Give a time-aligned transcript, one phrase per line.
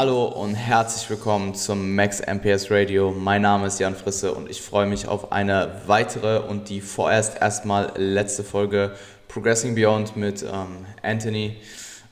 [0.00, 3.10] Hallo und herzlich willkommen zum Max MPS Radio.
[3.10, 7.38] Mein Name ist Jan Frisse und ich freue mich auf eine weitere und die vorerst
[7.38, 8.96] erstmal letzte Folge
[9.28, 11.58] Progressing Beyond mit ähm, Anthony.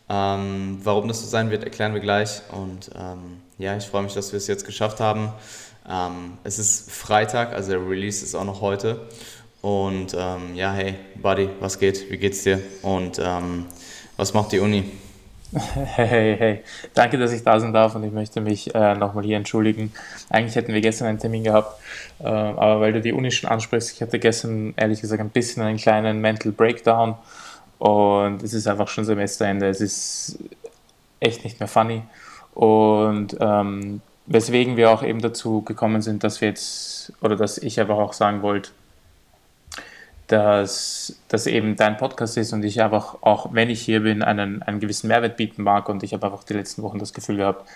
[0.06, 2.42] Ähm, warum das so sein wird, erklären wir gleich.
[2.52, 5.32] Und ähm, ja, ich freue mich, dass wir es jetzt geschafft haben.
[5.88, 9.00] Ähm, es ist Freitag, also der Release ist auch noch heute.
[9.62, 12.10] Und ähm, ja, hey, Buddy, was geht?
[12.10, 12.60] Wie geht's dir?
[12.82, 13.64] Und ähm,
[14.18, 14.84] was macht die Uni?
[15.50, 16.62] Hey, hey, hey.
[16.94, 19.92] Danke, dass ich da sein darf und ich möchte mich äh, nochmal hier entschuldigen.
[20.28, 21.80] Eigentlich hätten wir gestern einen Termin gehabt,
[22.20, 25.62] äh, aber weil du die Uni schon ansprichst, ich hatte gestern ehrlich gesagt ein bisschen
[25.62, 27.14] einen kleinen Mental Breakdown
[27.78, 29.68] und es ist einfach schon Semesterende.
[29.68, 30.38] Es ist
[31.20, 32.02] echt nicht mehr funny
[32.55, 37.80] und ähm, weswegen wir auch eben dazu gekommen sind, dass wir jetzt oder dass ich
[37.80, 38.70] einfach auch sagen wollte,
[40.28, 44.62] dass das eben dein Podcast ist und ich einfach, auch wenn ich hier bin, einen,
[44.62, 45.88] einen gewissen Mehrwert bieten mag.
[45.88, 47.66] Und ich habe einfach die letzten Wochen das Gefühl gehabt,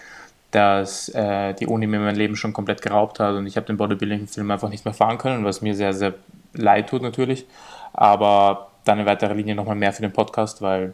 [0.51, 3.79] dass äh, die Uni mir mein Leben schon komplett geraubt hat und ich habe den
[3.79, 6.13] Bodybuilding-Film einfach nicht mehr fahren können, was mir sehr, sehr
[6.53, 7.47] leid tut natürlich.
[7.95, 10.93] Aber dann in weiterer Linie nochmal mehr für den Podcast, weil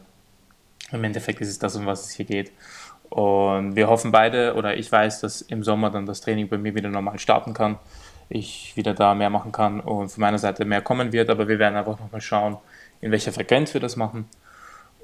[0.93, 2.53] im Endeffekt ist es das, um was es hier geht.
[3.09, 6.77] Und wir hoffen beide, oder ich weiß, dass im Sommer dann das Training bei mir
[6.77, 7.79] wieder normal starten kann
[8.29, 11.59] ich wieder da mehr machen kann und von meiner Seite mehr kommen wird, aber wir
[11.59, 12.57] werden einfach nochmal schauen,
[13.01, 14.29] in welcher Frequenz wir das machen.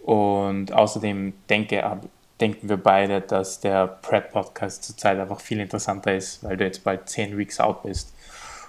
[0.05, 2.01] Und außerdem denke,
[2.41, 7.09] denken wir beide, dass der Prep-Podcast zurzeit einfach viel interessanter ist, weil du jetzt bald
[7.09, 8.13] 10 Weeks out bist.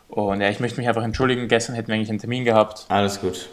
[0.07, 2.85] Und ja, ich möchte mich einfach entschuldigen, gestern hätten wir eigentlich einen Termin gehabt.
[2.89, 3.49] Alles gut.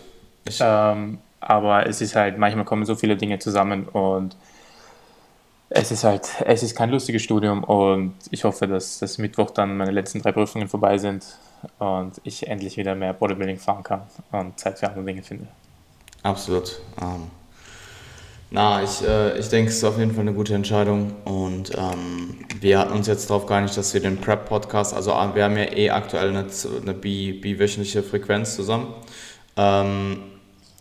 [0.60, 4.36] Ähm, aber es ist halt, manchmal kommen so viele Dinge zusammen und
[5.74, 9.76] es ist halt, es ist kein lustiges Studium und ich hoffe, dass das Mittwoch dann
[9.76, 11.24] meine letzten drei Prüfungen vorbei sind
[11.78, 14.02] und ich endlich wieder mehr Bodybuilding fahren kann
[14.32, 15.46] und Zeit für andere Dinge finde.
[16.22, 16.80] Absolut.
[17.00, 17.30] Ähm,
[18.50, 22.44] na, ich, äh, ich denke, es ist auf jeden Fall eine gute Entscheidung und ähm,
[22.60, 25.72] wir hatten uns jetzt darauf geeinigt, dass wir den Prep-Podcast, also äh, wir haben ja
[25.72, 26.46] eh aktuell eine,
[26.82, 28.94] eine biwöchentliche Frequenz zusammen,
[29.56, 30.18] ähm,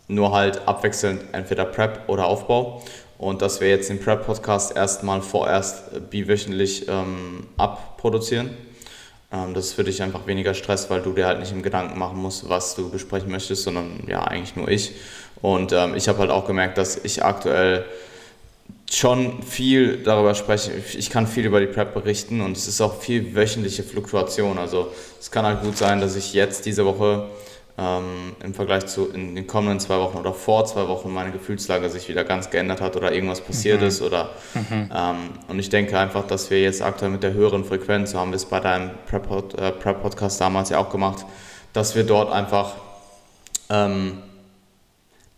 [0.08, 2.82] nur halt abwechselnd entweder Prep oder Aufbau
[3.22, 8.50] und dass wir jetzt den Prep-Podcast erstmal vorerst biwöchentlich ähm, abproduzieren.
[9.30, 12.00] Ähm, das ist für dich einfach weniger Stress, weil du dir halt nicht im Gedanken
[12.00, 14.90] machen musst, was du besprechen möchtest, sondern ja, eigentlich nur ich.
[15.40, 17.84] Und ähm, ich habe halt auch gemerkt, dass ich aktuell
[18.90, 20.72] schon viel darüber spreche.
[20.92, 24.58] Ich kann viel über die Prep berichten und es ist auch viel wöchentliche Fluktuation.
[24.58, 24.90] Also
[25.20, 27.28] es kann halt gut sein, dass ich jetzt diese Woche
[27.78, 31.88] ähm, im Vergleich zu in den kommenden zwei Wochen oder vor zwei Wochen meine Gefühlslage
[31.88, 33.86] sich wieder ganz geändert hat oder irgendwas passiert mhm.
[33.86, 34.90] ist oder mhm.
[34.94, 35.16] ähm,
[35.48, 38.36] und ich denke einfach, dass wir jetzt aktuell mit der höheren Frequenz, so haben wir
[38.36, 41.24] es bei deinem Prep-Podcast äh, damals ja auch gemacht,
[41.72, 42.74] dass wir dort einfach
[43.70, 44.18] ähm,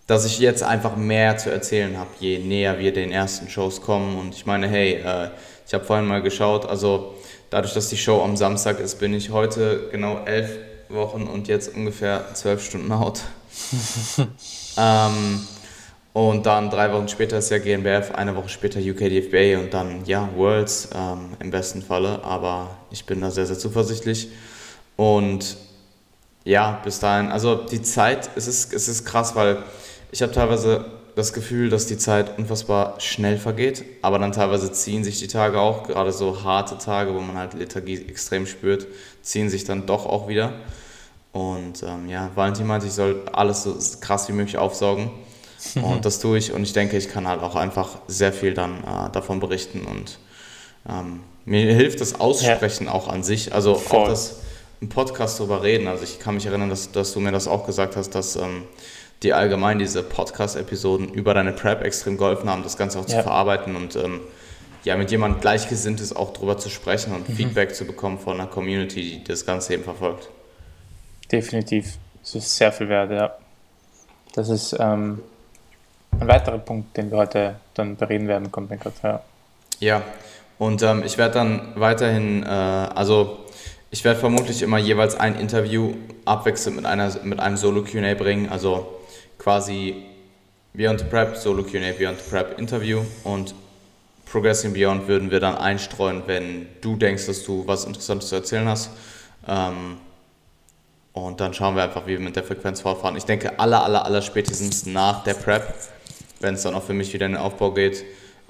[0.06, 4.18] dass ich jetzt einfach mehr zu erzählen habe, je näher wir den ersten Shows kommen.
[4.18, 5.30] Und ich meine, hey, äh,
[5.66, 7.14] ich habe vorhin mal geschaut, also
[7.50, 10.58] dadurch, dass die Show am Samstag ist, bin ich heute genau elf
[10.88, 13.20] Wochen und jetzt ungefähr zwölf Stunden out.
[14.76, 15.46] ähm,
[16.12, 20.28] und dann drei Wochen später ist ja GNBF, eine Woche später UKDFBA und dann ja
[20.36, 22.22] Worlds ähm, im besten Falle.
[22.22, 24.28] Aber ich bin da sehr, sehr zuversichtlich.
[24.96, 25.56] Und
[26.44, 29.64] ja, bis dahin, also die Zeit, es ist, es ist krass, weil
[30.12, 30.84] ich habe teilweise
[31.16, 35.60] das Gefühl, dass die Zeit unfassbar schnell vergeht, aber dann teilweise ziehen sich die Tage
[35.60, 38.86] auch, gerade so harte Tage, wo man halt Lethargie extrem spürt,
[39.22, 40.52] ziehen sich dann doch auch wieder.
[41.32, 45.10] Und ähm, ja, Valentin meinte, ich soll alles so krass wie möglich aufsaugen.
[45.82, 48.84] Und das tue ich und ich denke, ich kann halt auch einfach sehr viel dann
[48.84, 50.18] äh, davon berichten und
[50.86, 52.92] ähm, mir hilft das Aussprechen ja.
[52.92, 54.00] auch an sich, also Voll.
[54.00, 54.40] auch das
[54.82, 55.86] im Podcast darüber reden.
[55.86, 58.64] Also ich kann mich erinnern, dass, dass du mir das auch gesagt hast, dass ähm,
[59.22, 63.16] die allgemein diese Podcast-Episoden über deine Prep extrem geholfen haben, das Ganze auch ja.
[63.16, 64.20] zu verarbeiten und ähm,
[64.84, 67.34] ja, mit jemand Gleichgesinntes auch drüber zu sprechen und mhm.
[67.34, 70.28] Feedback zu bekommen von einer Community, die das Ganze eben verfolgt.
[71.32, 71.96] Definitiv.
[72.22, 73.34] Es ist sehr viel wert, ja.
[74.34, 75.22] Das ist ähm,
[76.20, 79.22] ein weiterer Punkt, den wir heute dann bereden werden, kommt mir gerade her.
[79.80, 80.02] Ja,
[80.58, 83.38] und ähm, ich werde dann weiterhin, äh, also
[83.90, 85.94] ich werde vermutlich immer jeweils ein Interview
[86.24, 89.00] abwechselnd mit, einer, mit einem Solo-QA bringen, also
[89.44, 90.06] quasi
[90.72, 93.54] Beyond the Prep, Solo-QA, Beyond the Prep Interview und
[94.24, 98.66] Progressing Beyond würden wir dann einstreuen, wenn du denkst, dass du was Interessantes zu erzählen
[98.66, 98.90] hast.
[99.46, 99.98] Ähm,
[101.12, 103.16] und dann schauen wir einfach, wie wir mit der Frequenz fortfahren.
[103.16, 105.74] Ich denke, aller, aller, aller spätestens nach der Prep,
[106.40, 108.02] wenn es dann auch für mich wieder in den Aufbau geht,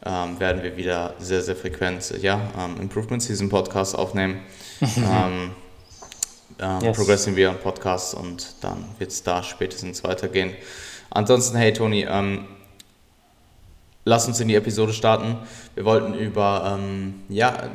[0.06, 4.41] ähm, werden wir wieder sehr, sehr frequent ja, ähm, Improvement Season Podcast aufnehmen.
[4.81, 5.50] ähm,
[6.61, 6.97] ähm, yes.
[6.97, 10.53] Progressing Beyond Podcast und dann wird es da spätestens weitergehen.
[11.11, 12.47] Ansonsten, hey Toni, ähm,
[14.05, 15.37] lass uns in die Episode starten.
[15.75, 17.71] Wir wollten über ähm, ja,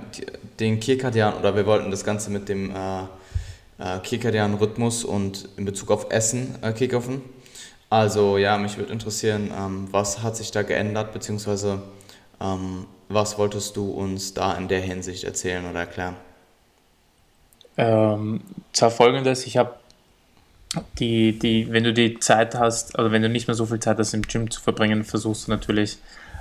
[0.60, 3.02] den Kirkadian oder wir wollten das Ganze mit dem äh,
[3.80, 7.22] äh, Kirkadian-Rhythmus und in Bezug auf Essen äh, kickoffen.
[7.90, 11.82] Also ja, mich würde interessieren, ähm, was hat sich da geändert, beziehungsweise
[12.40, 16.16] ähm, was wolltest du uns da in der Hinsicht erzählen oder erklären?
[17.80, 18.42] Ähm,
[18.74, 19.76] zwar folgendes, ich habe
[21.00, 23.98] die, die, wenn du die Zeit hast, oder wenn du nicht mehr so viel Zeit
[23.98, 25.98] hast im Gym zu verbringen, versuchst du natürlich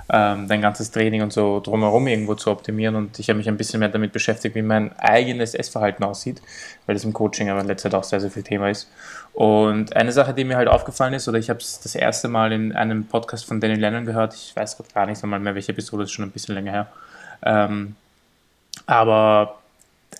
[0.09, 2.95] ähm, dein ganzes Training und so drumherum irgendwo zu optimieren.
[2.95, 6.41] Und ich habe mich ein bisschen mehr damit beschäftigt, wie mein eigenes Essverhalten aussieht,
[6.85, 8.91] weil das im Coaching aber in letzter Zeit auch sehr, sehr viel Thema ist.
[9.31, 12.51] Und eine Sache, die mir halt aufgefallen ist, oder ich habe es das erste Mal
[12.51, 15.71] in einem Podcast von Danny Lennon gehört, ich weiß gerade gar nicht einmal mehr, welche
[15.71, 16.87] Episode, ist schon ein bisschen länger her.
[17.43, 17.95] Ähm,
[18.85, 19.59] aber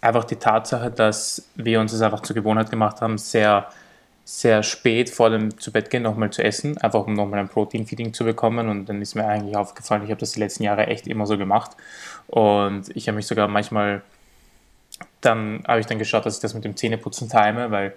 [0.01, 3.67] einfach die Tatsache, dass wir uns es einfach zur Gewohnheit gemacht haben, sehr
[4.31, 8.13] sehr spät vor dem zu Bett gehen nochmal zu essen, einfach um nochmal ein Protein-Feeding
[8.13, 8.69] zu bekommen.
[8.69, 11.35] Und dann ist mir eigentlich aufgefallen, ich habe das die letzten Jahre echt immer so
[11.35, 11.71] gemacht.
[12.27, 14.03] Und ich habe mich sogar manchmal,
[15.21, 17.95] dann habe ich dann geschaut, dass ich das mit dem Zähneputzen time, weil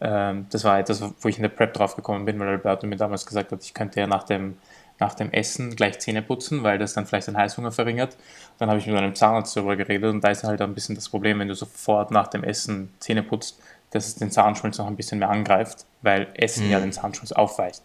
[0.00, 2.94] ähm, das war etwas, wo ich in der Prep drauf gekommen bin, weil Alberto mir
[2.94, 4.58] damals gesagt hat, ich könnte ja nach dem,
[4.98, 8.16] nach dem Essen gleich Zähne putzen, weil das dann vielleicht den Heißhunger verringert.
[8.58, 11.08] Dann habe ich mit einem Zahnarzt darüber geredet und da ist halt ein bisschen das
[11.08, 13.58] Problem, wenn du sofort nach dem Essen Zähne putzt,
[13.90, 16.72] dass es den Zahnschmelz noch ein bisschen mehr angreift, weil Essen mhm.
[16.72, 17.82] ja den Zahnschmelz aufweicht.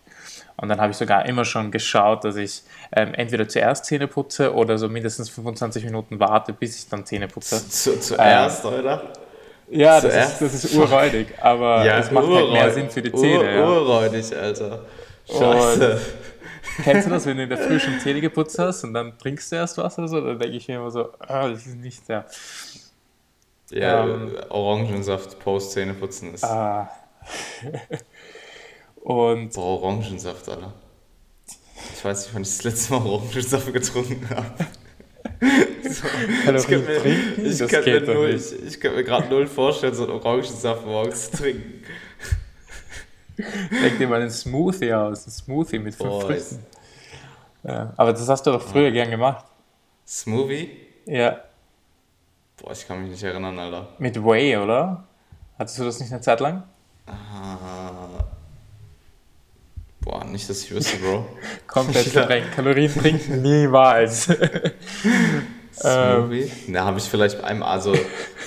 [0.58, 4.54] Und dann habe ich sogar immer schon geschaut, dass ich ähm, entweder zuerst Zähne putze
[4.54, 7.68] oder so mindestens 25 Minuten warte, bis ich dann Zähne putze.
[7.68, 9.04] Zu, zuerst, ähm, oder?
[9.70, 13.12] Ja, das ist, das ist urräudig, aber ja, das macht halt mehr Sinn für die
[13.14, 13.40] Zähne.
[13.40, 13.68] Ur, ja.
[13.68, 14.80] Urräudig, Alter.
[15.28, 15.92] Scheiße.
[15.94, 16.02] Und,
[16.84, 19.52] kennst du das, wenn du in der Früh schon Zähne geputzt hast und dann trinkst
[19.52, 20.22] du erst was oder so?
[20.22, 22.26] Dann denke ich mir immer so, ah, das ist nicht der.
[23.72, 26.44] Ja, ähm, Orangensaft post putzen ist.
[26.44, 26.92] Ah.
[29.04, 29.54] und.
[29.54, 30.74] Boah, Orangensaft, Alter.
[31.96, 34.68] Ich weiß nicht, wann ich das letzte Mal Orangensaft getrunken habe.
[35.84, 37.46] so, ich kann mir, trinken?
[37.46, 41.32] Ich kann mir, null, ich, ich kann mir gerade null vorstellen, so einen Orangensaft morgens
[41.32, 41.84] zu trinken.
[43.38, 46.66] Denk dir mal einen Smoothie aus, ein Smoothie mit fünf Früchten.
[47.64, 48.92] Ja, aber das hast du doch früher ja.
[48.92, 49.46] gern gemacht.
[50.08, 50.70] Smoothie?
[51.06, 51.42] Ja.
[52.58, 53.90] Boah, ich kann mich nicht erinnern, Alter.
[53.98, 55.04] Mit Whey, oder?
[55.58, 56.64] Hattest du das nicht eine Zeit lang?
[57.08, 58.26] Ah.
[60.02, 61.26] Boah, nicht, dass ich wüsste, Bro.
[61.68, 62.52] Komplett verdrängt.
[62.54, 64.30] Kalorien trinken niemals.
[65.74, 66.44] Smoothie?
[66.44, 66.52] Ähm.
[66.68, 67.94] Na, habe ich vielleicht einmal, also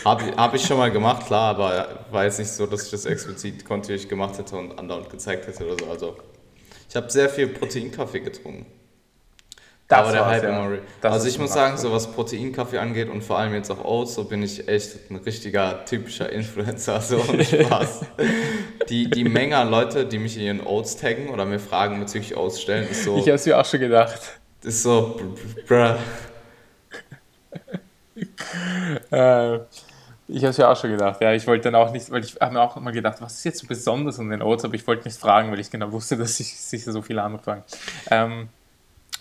[0.05, 3.06] habe hab ich schon mal gemacht, klar, aber war jetzt nicht so, dass ich das
[3.06, 5.91] explizit kontinuierlich gemacht hätte und andauernd gezeigt hätte oder so.
[5.91, 6.17] Also
[6.88, 8.67] ich habe sehr viel Proteinkaffee getrunken.
[9.88, 10.49] Da war der Hype ja.
[10.49, 10.79] immer.
[11.03, 14.25] Also ich muss sagen, so was Proteinkaffee angeht und vor allem jetzt auch Oats, so
[14.25, 18.00] bin ich echt ein richtiger typischer Influencer, so und Spaß.
[18.88, 22.37] die, die Menge an Leute, die mich in ihren Oats taggen oder mir Fragen bezüglich
[22.37, 23.19] Oats stellen, ist so...
[23.19, 24.21] Ich hab's mir auch schon gedacht.
[24.62, 25.21] Ist so,
[25.69, 25.97] bruh.
[29.11, 29.58] Äh,
[30.26, 31.32] ich hab's ja auch schon gedacht, ja.
[31.32, 33.58] Ich wollte dann auch nicht, weil ich habe mir auch immer gedacht, was ist jetzt
[33.58, 36.37] so besonders an den Oats, aber ich wollte nicht fragen, weil ich genau wusste, dass
[36.37, 37.64] sich sicher so viele andere fragen.
[38.11, 38.49] Ähm,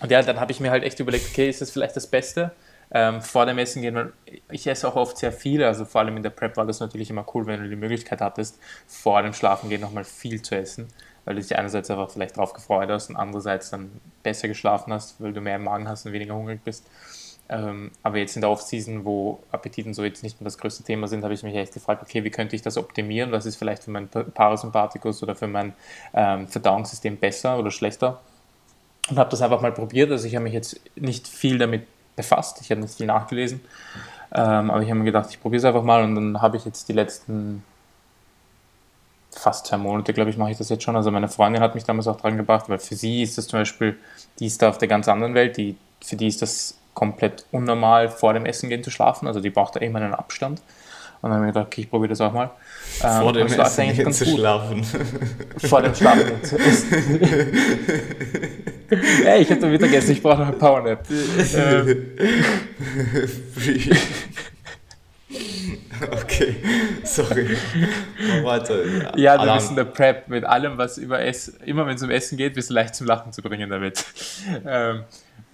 [0.00, 2.52] und ja, dann habe ich mir halt echt überlegt, okay, ist das vielleicht das Beste?
[2.90, 4.12] Ähm, vor dem Essen gehen,
[4.50, 7.10] ich esse auch oft sehr viel, also vor allem in der Prep war das natürlich
[7.10, 10.88] immer cool, wenn du die Möglichkeit hattest, vor dem Schlafen gehen nochmal viel zu essen,
[11.24, 13.90] weil du dich einerseits einfach vielleicht drauf gefreut hast und andererseits dann
[14.22, 16.86] besser geschlafen hast, weil du mehr im Magen hast und weniger hungrig bist.
[17.48, 21.08] Ähm, aber jetzt in der Off-Season, wo Appetiten so jetzt nicht mehr das größte Thema
[21.08, 23.32] sind, habe ich mich echt gefragt, okay, wie könnte ich das optimieren?
[23.32, 25.74] Was ist vielleicht für mein Parasympathikus oder für mein
[26.14, 28.20] ähm, Verdauungssystem besser oder schlechter?
[29.10, 30.10] und habe das einfach mal probiert.
[30.10, 31.86] Also ich habe mich jetzt nicht viel damit
[32.16, 33.60] befasst, ich habe nicht viel nachgelesen,
[34.32, 36.64] ähm, aber ich habe mir gedacht, ich probiere es einfach mal und dann habe ich
[36.64, 37.64] jetzt die letzten
[39.30, 40.94] fast zwei Monate, glaube ich, mache ich das jetzt schon.
[40.94, 43.60] Also meine Freundin hat mich damals auch dran gebracht, weil für sie ist das zum
[43.60, 43.98] Beispiel,
[44.38, 48.08] die ist da auf der ganz anderen Welt, die, für die ist das komplett unnormal,
[48.08, 49.26] vor dem Essen gehen zu schlafen.
[49.26, 50.62] Also die braucht da immer einen Abstand.
[51.20, 52.50] Und dann habe ich gedacht, okay, ich probiere das auch mal.
[53.02, 54.38] Ähm, Vor dem Essen gehen zu gut.
[54.38, 54.84] schlafen.
[55.56, 57.20] Vor dem Schlafen gehen zu essen.
[59.24, 61.02] Ey, ich hätte Mittagessen, ich brauche noch ein Powernap.
[61.56, 62.06] ähm.
[66.10, 66.56] Okay,
[67.04, 67.56] sorry.
[69.16, 72.02] Ja, ja du bist in der Prep mit allem, was über Essen, immer wenn es
[72.02, 74.04] um Essen geht, bist du leicht zum Lachen zu bringen damit.
[74.66, 75.04] Ähm,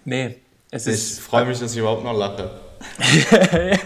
[0.04, 0.36] nee,
[0.70, 1.18] es ich ist.
[1.18, 2.50] Ich freue mich, dass ich überhaupt noch lache.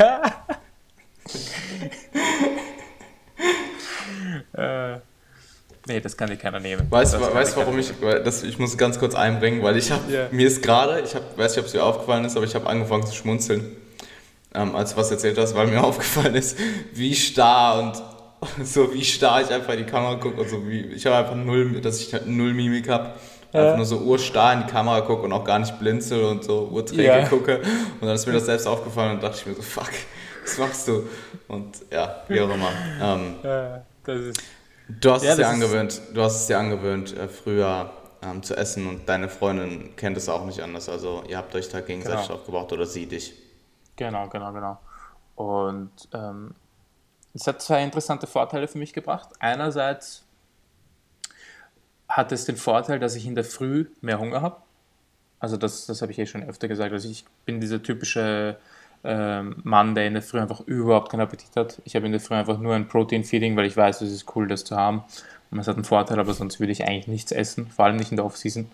[4.55, 4.95] ja.
[4.95, 5.01] äh,
[5.87, 6.91] nee, das kann dir keiner nehmen.
[6.91, 7.93] Weißt du, warum ich,
[8.25, 10.29] das, ich muss ganz kurz einbringen, weil ich habe, yeah.
[10.31, 12.67] mir ist gerade, ich hab, weiß nicht, ob es dir aufgefallen ist, aber ich habe
[12.67, 13.77] angefangen zu schmunzeln,
[14.55, 16.59] ähm, als du was erzählt hast, weil mir aufgefallen ist,
[16.93, 18.03] wie starr und
[18.65, 21.35] so wie starr ich einfach in die Kamera gucke und so wie, ich habe einfach
[21.35, 23.15] null, dass ich halt null Mimik habe
[23.55, 26.69] einfach nur so urstarr in die Kamera gucke und auch gar nicht blinzel und so
[26.71, 27.29] urträge ja.
[27.29, 27.59] gucke.
[27.59, 29.91] Und dann ist mir das selbst aufgefallen und dachte ich mir so, fuck,
[30.43, 31.09] was machst du?
[31.49, 32.71] Und ja, wie auch immer.
[33.01, 33.35] Ähm,
[34.05, 34.43] das ist,
[34.89, 37.91] du hast ja, es dir angewöhnt, du hast es dir angewöhnt, äh, früher
[38.23, 40.89] ähm, zu essen und deine Freundin kennt es auch nicht anders.
[40.89, 42.39] Also ihr habt euch da gegenseitig genau.
[42.39, 43.35] aufgebaut oder sie dich.
[43.97, 44.79] Genau, genau, genau.
[45.37, 46.55] Und ähm,
[47.35, 49.31] es hat zwei interessante Vorteile für mich gebracht.
[49.41, 50.24] Einerseits
[52.15, 54.57] hat es den Vorteil, dass ich in der Früh mehr Hunger habe.
[55.41, 56.93] Also das, das habe ich eh schon öfter gesagt.
[56.93, 58.57] Also ich bin dieser typische
[59.03, 61.83] ähm, Mann, der in der Früh einfach überhaupt keinen Appetit hat.
[61.85, 64.47] Ich habe in der Früh einfach nur ein Protein-Feeding, weil ich weiß, es ist cool,
[64.47, 65.03] das zu haben.
[65.51, 68.13] Und es hat einen Vorteil, aber sonst würde ich eigentlich nichts essen, vor allem nicht
[68.13, 68.71] in der Off-Season.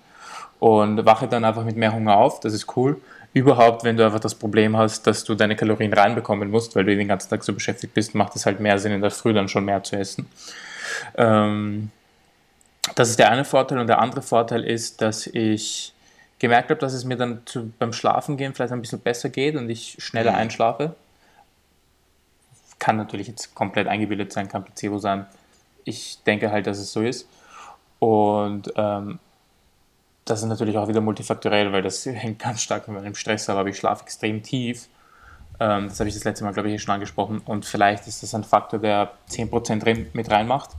[0.58, 3.00] Und wache dann einfach mit mehr Hunger auf, das ist cool.
[3.32, 6.94] Überhaupt, wenn du einfach das Problem hast, dass du deine Kalorien reinbekommen musst, weil du
[6.94, 9.48] den ganzen Tag so beschäftigt bist, macht es halt mehr Sinn, in der Früh dann
[9.48, 10.26] schon mehr zu essen.
[11.16, 11.90] Ähm,
[12.94, 13.78] das ist der eine Vorteil.
[13.78, 15.92] Und der andere Vorteil ist, dass ich
[16.38, 19.68] gemerkt habe, dass es mir dann zu, beim Schlafengehen vielleicht ein bisschen besser geht und
[19.70, 20.38] ich schneller mhm.
[20.38, 20.94] einschlafe.
[22.78, 25.26] Kann natürlich jetzt komplett eingebildet sein, kann Placebo sein.
[25.84, 27.28] Ich denke halt, dass es so ist.
[27.98, 29.18] Und ähm,
[30.24, 33.58] das ist natürlich auch wieder multifaktorell, weil das hängt ganz stark mit meinem Stress ab,
[33.58, 34.88] aber ich schlafe extrem tief.
[35.60, 37.42] Ähm, das habe ich das letzte Mal, glaube ich, schon angesprochen.
[37.44, 40.70] Und vielleicht ist das ein Faktor, der 10% mit reinmacht.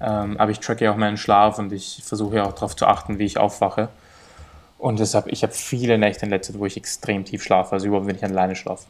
[0.00, 2.86] Ähm, aber ich tracke ja auch meinen Schlaf und ich versuche ja auch darauf zu
[2.86, 3.88] achten, wie ich aufwache.
[4.78, 7.88] Und deshalb, ich habe viele Nächte in letzter Zeit, wo ich extrem tief schlafe, also
[7.88, 8.86] überhaupt, wenn ich alleine schlafe.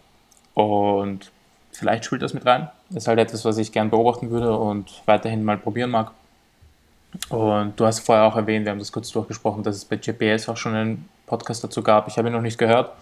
[0.53, 1.31] Und
[1.73, 2.69] vielleicht spielt das mit rein.
[2.91, 6.11] Das ist halt etwas, was ich gern beobachten würde und weiterhin mal probieren mag.
[7.31, 10.49] Und du hast vorher auch erwähnt, wir haben das kurz durchgesprochen, dass es bei GPS
[10.51, 12.07] auch schon einen Podcast dazu gab.
[12.09, 12.93] Ich habe ihn noch nicht gehört,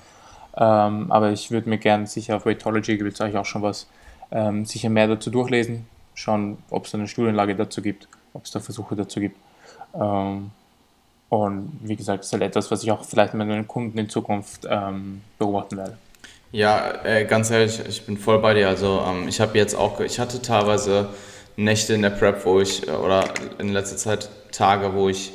[0.57, 3.89] ähm, aber ich würde mir gerne sicher auf Weightology, gibt es eigentlich auch schon was,
[4.31, 5.87] ähm, sicher mehr dazu durchlesen
[6.17, 9.37] schauen, ob es eine Studienlage dazu gibt, ob es da Versuche dazu gibt.
[9.95, 10.51] Ähm,
[11.29, 14.09] und wie gesagt, das ist halt etwas, was ich auch vielleicht mit meinen Kunden in
[14.09, 15.99] Zukunft ähm, beobachten werde.
[16.53, 18.69] Ja, äh, ganz ehrlich, ich bin voll bei dir.
[18.69, 21.09] Also ähm, ich habe jetzt auch, ich hatte teilweise
[21.57, 23.25] Nächte in der Prep, wo ich, äh, oder
[23.59, 25.33] in letzter Zeit Tage, wo ich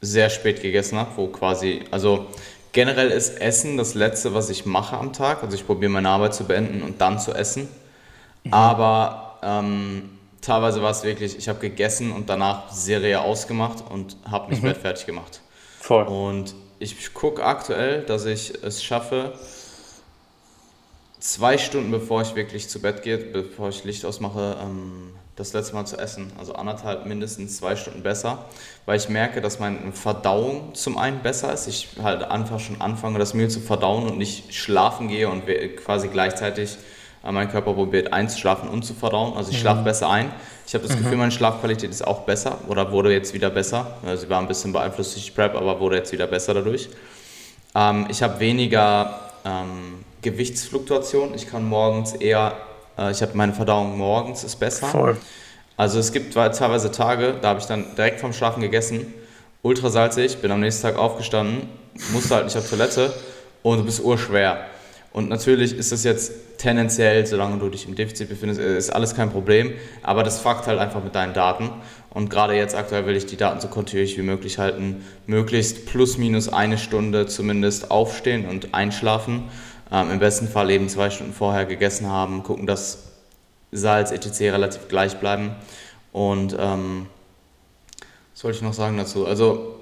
[0.00, 2.26] sehr spät gegessen habe, wo quasi, also
[2.72, 5.42] generell ist Essen das Letzte, was ich mache am Tag.
[5.42, 7.68] Also ich probiere meine Arbeit zu beenden und dann zu essen.
[8.44, 8.52] Mhm.
[8.52, 14.50] Aber ähm, teilweise war es wirklich, ich habe gegessen und danach Serie ausgemacht und habe
[14.50, 14.68] mich mhm.
[14.68, 15.40] Bett fertig gemacht.
[15.78, 16.04] Voll.
[16.04, 19.34] Und ich gucke aktuell, dass ich es schaffe,
[21.18, 25.74] zwei Stunden bevor ich wirklich zu Bett gehe, bevor ich Licht ausmache, ähm, das letzte
[25.74, 26.32] Mal zu essen.
[26.38, 28.46] Also anderthalb, mindestens zwei Stunden besser,
[28.86, 31.66] weil ich merke, dass meine Verdauung zum einen besser ist.
[31.66, 35.44] Ich halt einfach schon anfange, das Mehl zu verdauen und nicht schlafen gehe und
[35.76, 36.76] quasi gleichzeitig
[37.22, 39.36] mein Körper probiert einzuschlafen und zu verdauen.
[39.36, 39.60] Also ich mhm.
[39.60, 40.32] schlafe besser ein.
[40.66, 41.02] Ich habe das mhm.
[41.02, 43.98] Gefühl, meine Schlafqualität ist auch besser oder wurde jetzt wieder besser.
[44.04, 46.88] Also sie war ein bisschen beeinflusst durch die Prep, aber wurde jetzt wieder besser dadurch.
[47.74, 51.34] Ähm, ich habe weniger ähm, Gewichtsfluktuation.
[51.34, 52.54] Ich kann morgens eher,
[52.98, 54.86] äh, ich habe meine Verdauung morgens ist besser.
[54.86, 55.16] Voll.
[55.76, 59.14] Also es gibt teilweise Tage, da habe ich dann direkt vom Schlafen gegessen,
[59.62, 61.68] ultra salzig, bin am nächsten Tag aufgestanden,
[62.12, 63.12] musste halt nicht auf Toilette
[63.62, 64.58] und du bist urschwer.
[65.12, 69.30] Und natürlich ist das jetzt tendenziell, solange du dich im Defizit befindest, ist alles kein
[69.30, 69.72] Problem.
[70.02, 71.70] Aber das fuckt halt einfach mit deinen Daten.
[72.10, 75.04] Und gerade jetzt aktuell will ich die Daten so kontinuierlich wie möglich halten.
[75.26, 79.44] Möglichst plus minus eine Stunde zumindest aufstehen und einschlafen.
[79.90, 83.10] Ähm, Im besten Fall eben zwei Stunden vorher gegessen haben, gucken, dass
[83.72, 84.40] Salz, etc.
[84.42, 85.56] relativ gleich bleiben.
[86.12, 87.06] Und ähm,
[88.32, 89.26] was wollte ich noch sagen dazu?
[89.26, 89.76] Also,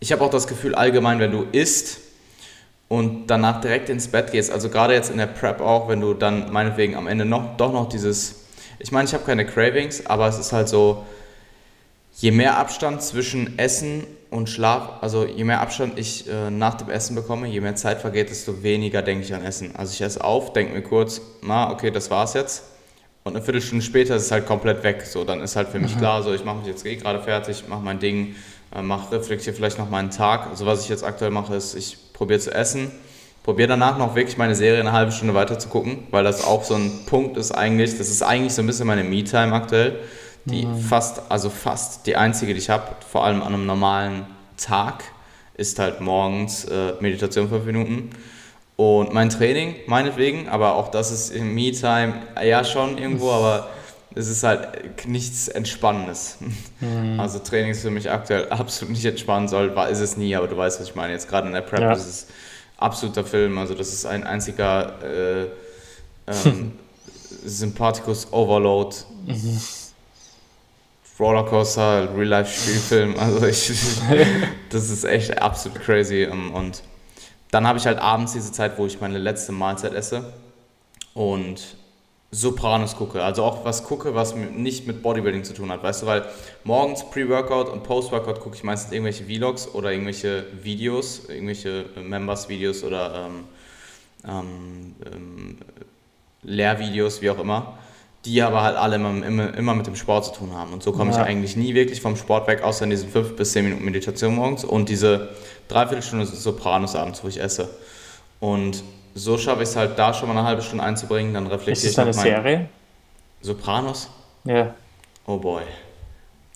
[0.00, 2.00] ich habe auch das Gefühl, allgemein, wenn du isst,
[2.88, 6.14] und danach direkt ins Bett gehst, also gerade jetzt in der Prep auch, wenn du
[6.14, 8.46] dann meinetwegen am Ende noch, doch noch dieses,
[8.78, 11.04] ich meine, ich habe keine Cravings, aber es ist halt so,
[12.18, 16.90] je mehr Abstand zwischen Essen und Schlaf, also je mehr Abstand ich äh, nach dem
[16.90, 19.74] Essen bekomme, je mehr Zeit vergeht, desto weniger denke ich an Essen.
[19.76, 22.64] Also ich esse auf, denke mir kurz, na, okay, das war's jetzt.
[23.24, 25.02] Und eine Viertelstunde später ist es halt komplett weg.
[25.02, 25.98] So, dann ist halt für mich mhm.
[25.98, 28.36] klar, so ich mache mich jetzt eh gerade fertig, mache mein Ding,
[28.74, 30.46] äh, mach, reflektiere vielleicht noch meinen Tag.
[30.46, 32.90] Also was ich jetzt aktuell mache, ist, ich probiere zu essen,
[33.44, 36.64] probiere danach noch wirklich meine Serie eine halbe Stunde weiter zu gucken, weil das auch
[36.64, 40.00] so ein Punkt ist eigentlich, das ist eigentlich so ein bisschen meine Me-Time aktuell,
[40.46, 40.78] die mhm.
[40.78, 45.04] fast, also fast die einzige, die ich habe, vor allem an einem normalen Tag,
[45.54, 48.10] ist halt morgens äh, Meditation fünf Minuten.
[48.76, 53.68] Und mein Training, meinetwegen, aber auch das ist in Me-Time, ja schon irgendwo, aber
[54.16, 56.38] es ist halt nichts Entspannendes.
[56.80, 57.20] Mhm.
[57.20, 60.56] Also Training ist für mich aktuell absolut nicht entspannen soll, ist es nie, aber du
[60.56, 61.12] weißt, was ich meine.
[61.12, 61.92] Jetzt gerade in der Prep ja.
[61.92, 62.26] ist es
[62.78, 65.46] absoluter Film, also das ist ein einziger äh,
[66.26, 66.72] ähm,
[67.44, 68.96] Sympathikus Overload.
[69.26, 69.60] Mhm.
[71.18, 73.16] Rollercoaster, Real-Life-Spielfilm.
[73.18, 73.72] Also ich,
[74.70, 76.22] das ist echt absolut crazy.
[76.22, 76.82] Ähm, und
[77.50, 80.32] dann habe ich halt abends diese Zeit, wo ich meine letzte Mahlzeit esse
[81.14, 81.76] und
[82.30, 83.22] Sopranos gucke.
[83.22, 86.24] Also auch was gucke, was nicht mit Bodybuilding zu tun hat, weißt du, weil
[86.64, 93.26] morgens Pre-Workout und Post-Workout gucke ich meistens irgendwelche Vlogs oder irgendwelche Videos, irgendwelche Members-Videos oder
[93.26, 93.44] ähm,
[94.26, 95.58] ähm, ähm,
[96.42, 97.78] Lehrvideos, wie auch immer
[98.26, 100.72] die aber halt alle immer, immer, immer mit dem Sport zu tun haben.
[100.72, 101.22] Und so komme ja.
[101.22, 104.34] ich eigentlich nie wirklich vom Sport weg, außer in diesen fünf bis zehn Minuten Meditation
[104.34, 105.28] morgens und diese
[105.68, 107.70] Dreiviertelstunde Sopranos abends, wo ich esse.
[108.40, 108.82] Und
[109.16, 111.84] so schaffe ich es halt da schon mal eine halbe Stunde einzubringen, dann reflektiere ich.
[111.84, 112.68] Ist das eine Serie?
[113.40, 114.10] Sopranos?
[114.44, 114.74] Ja.
[115.26, 115.62] Oh boy.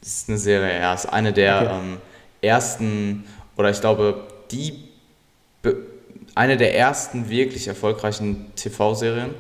[0.01, 0.93] Das ist eine Serie, ja.
[0.93, 1.75] Das ist eine der okay.
[1.75, 1.99] ähm,
[2.41, 3.25] ersten,
[3.57, 4.89] oder ich glaube, die,
[6.35, 9.35] eine der ersten wirklich erfolgreichen TV-Serien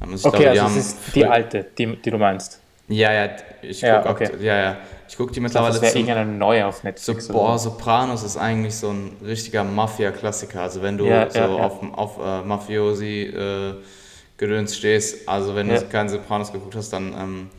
[0.00, 2.60] also okay, glaube, also das ist die alte, die, die du meinst.
[2.88, 3.30] Ja, ja,
[3.62, 4.30] ich gucke ja, okay.
[4.40, 4.76] ja, ja.
[5.08, 5.74] Ich guck die mittlerweile.
[5.74, 7.26] Das wäre irgendeine neue auf Netflix.
[7.26, 10.62] So, boah, Sopranos ist eigentlich so ein richtiger Mafia-Klassiker.
[10.62, 15.80] Also wenn du ja, so ja, auf, auf äh, Mafiosi äh, stehst, also wenn du
[15.82, 17.50] keinen Sopranos geguckt hast, dann ähm,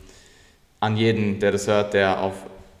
[0.80, 2.34] an jeden, der das hört, der auf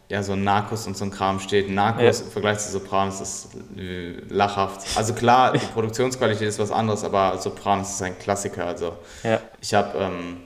[0.08, 1.70] ja, so Narcos und so ein Kram steht.
[1.70, 3.48] Narcos im Vergleich zu Sopranos ist
[3.78, 4.96] äh, lachhaft.
[4.96, 8.66] Also klar, die Produktionsqualität ist was anderes, aber Sopranos ist ein Klassiker.
[8.66, 8.94] Also
[9.60, 10.36] ich habe, ähm,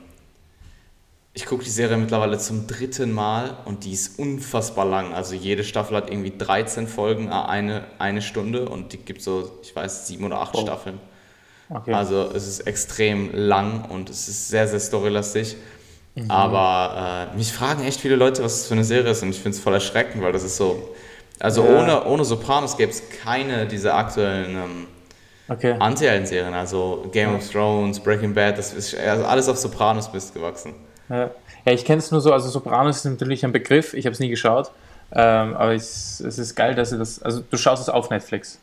[1.35, 5.15] ich gucke die Serie mittlerweile zum dritten Mal und die ist unfassbar lang.
[5.15, 9.75] Also jede Staffel hat irgendwie 13 Folgen, eine, eine Stunde und die gibt so, ich
[9.75, 10.63] weiß, sieben oder acht oh.
[10.63, 10.99] Staffeln.
[11.71, 11.93] Okay.
[11.93, 15.57] Also es ist extrem lang und es ist sehr, sehr storylastig.
[16.15, 16.31] Mhm.
[16.31, 19.41] Aber äh, mich fragen echt viele Leute, was das für eine Serie ist und ich
[19.41, 20.95] finde es voll erschreckend, weil das ist so.
[21.39, 21.79] Also ja.
[21.79, 24.87] ohne, ohne Sopranos gäbe es keine dieser aktuellen ähm,
[25.49, 25.77] okay.
[25.79, 26.55] Anti-Helden-Serien.
[26.55, 27.37] Also Game ja.
[27.37, 30.75] of Thrones, Breaking Bad, das ist also alles auf Sopranos bist gewachsen.
[31.09, 31.31] Ja,
[31.65, 34.21] ja ich kenne es nur so, also Sopranos ist natürlich ein Begriff, ich habe es
[34.21, 34.71] nie geschaut.
[35.11, 37.23] Ähm, aber es, es ist geil, dass du das.
[37.23, 38.59] Also du schaust es auf Netflix.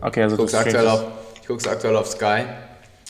[0.00, 2.44] Okay, also ich gucke es aktuell auf Sky.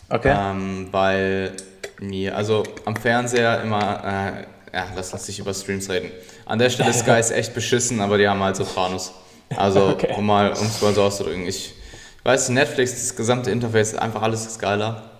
[0.08, 0.34] Okay.
[0.36, 1.52] Ähm, weil
[2.00, 6.10] mir, also am Fernseher immer, äh, ja, lass uns nicht über Streams reden.
[6.46, 9.12] An der Stelle Sky ist echt beschissen, aber die haben halt Sopranos.
[9.56, 10.14] Also, okay.
[10.16, 11.46] um mal, um es mal so auszudrücken.
[11.46, 11.74] Ich
[12.22, 15.10] weiß, Netflix, das gesamte Interface, einfach alles ist geiler.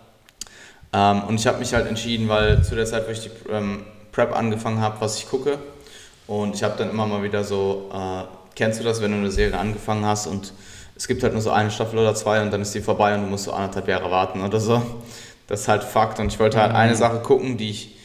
[0.95, 3.85] Ähm, und ich habe mich halt entschieden, weil zu der Zeit, wo ich die ähm,
[4.13, 5.59] Prep angefangen habe, was ich gucke.
[6.27, 8.23] Und ich habe dann immer mal wieder so, äh,
[8.55, 10.53] kennst du das, wenn du eine Serie angefangen hast und
[10.97, 13.23] es gibt halt nur so eine Staffel oder zwei und dann ist die vorbei und
[13.23, 14.81] du musst so anderthalb Jahre warten oder so.
[15.49, 16.21] Das ist halt Fakt.
[16.21, 16.77] Und ich wollte halt mhm.
[16.77, 17.97] eine Sache gucken, die ich,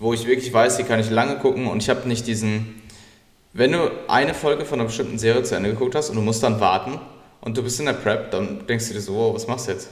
[0.00, 2.82] wo ich wirklich weiß, die kann ich lange gucken und ich habe nicht diesen.
[3.52, 6.42] Wenn du eine Folge von einer bestimmten Serie zu Ende geguckt hast und du musst
[6.42, 7.00] dann warten
[7.40, 9.72] und du bist in der Prep, dann denkst du dir so, wow, was machst du
[9.72, 9.88] jetzt?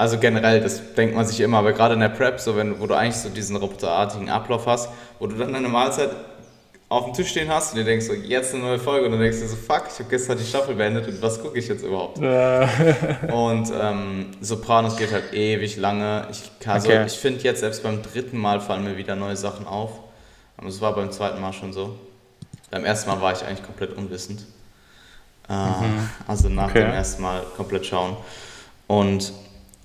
[0.00, 2.86] Also generell, das denkt man sich immer, aber gerade in der Prep, so wenn, wo
[2.86, 6.08] du eigentlich so diesen roboterartigen Ablauf hast, wo du dann eine Mahlzeit
[6.88, 9.20] auf dem Tisch stehen hast und dir denkst so, jetzt eine neue Folge und dann
[9.20, 11.84] denkst du so, fuck, ich habe gestern die Staffel beendet und was gucke ich jetzt
[11.84, 12.16] überhaupt?
[13.30, 16.28] und ähm, Sopranos geht halt ewig lange.
[16.30, 17.04] Ich, also, okay.
[17.06, 20.00] ich finde jetzt selbst beim dritten Mal fallen mir wieder neue Sachen auf.
[20.56, 21.94] Aber es war beim zweiten Mal schon so.
[22.70, 24.46] Beim ersten Mal war ich eigentlich komplett unwissend.
[25.46, 26.08] Äh, mhm.
[26.26, 26.84] Also nach okay.
[26.84, 28.16] dem ersten Mal komplett schauen.
[28.86, 29.34] Und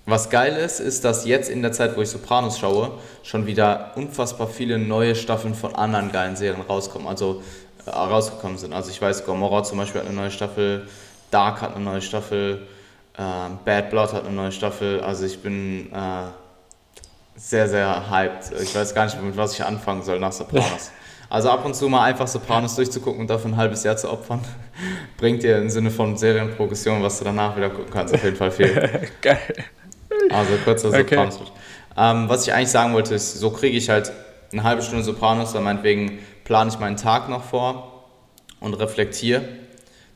[0.05, 2.91] was geil ist, ist, dass jetzt in der Zeit, wo ich Sopranos schaue,
[3.23, 7.41] schon wieder unfassbar viele neue Staffeln von anderen geilen Serien rauskommen, also
[7.85, 8.73] äh, rausgekommen sind.
[8.73, 10.87] Also ich weiß, Gomorrah zum Beispiel hat eine neue Staffel,
[11.31, 12.67] Dark hat eine neue Staffel,
[13.17, 13.21] äh,
[13.65, 15.01] Bad Blood hat eine neue Staffel.
[15.01, 16.27] Also ich bin äh,
[17.35, 18.61] sehr, sehr hyped.
[18.61, 20.91] Ich weiß gar nicht, mit was ich anfangen soll nach Sopranos.
[21.27, 24.41] Also ab und zu mal einfach Sopranos durchzugucken und dafür ein halbes Jahr zu opfern,
[25.17, 28.51] bringt dir im Sinne von Serienprogression, was du danach wieder gucken kannst, auf jeden Fall
[28.51, 29.09] viel.
[29.21, 29.39] Geil.
[30.31, 30.99] Also kurzer okay.
[30.99, 31.39] Sopranos.
[31.97, 34.11] Ähm, was ich eigentlich sagen wollte, ist, so kriege ich halt
[34.51, 38.05] eine halbe Stunde Sopranos, dann meinetwegen plane ich meinen Tag noch vor
[38.59, 39.43] und reflektiere.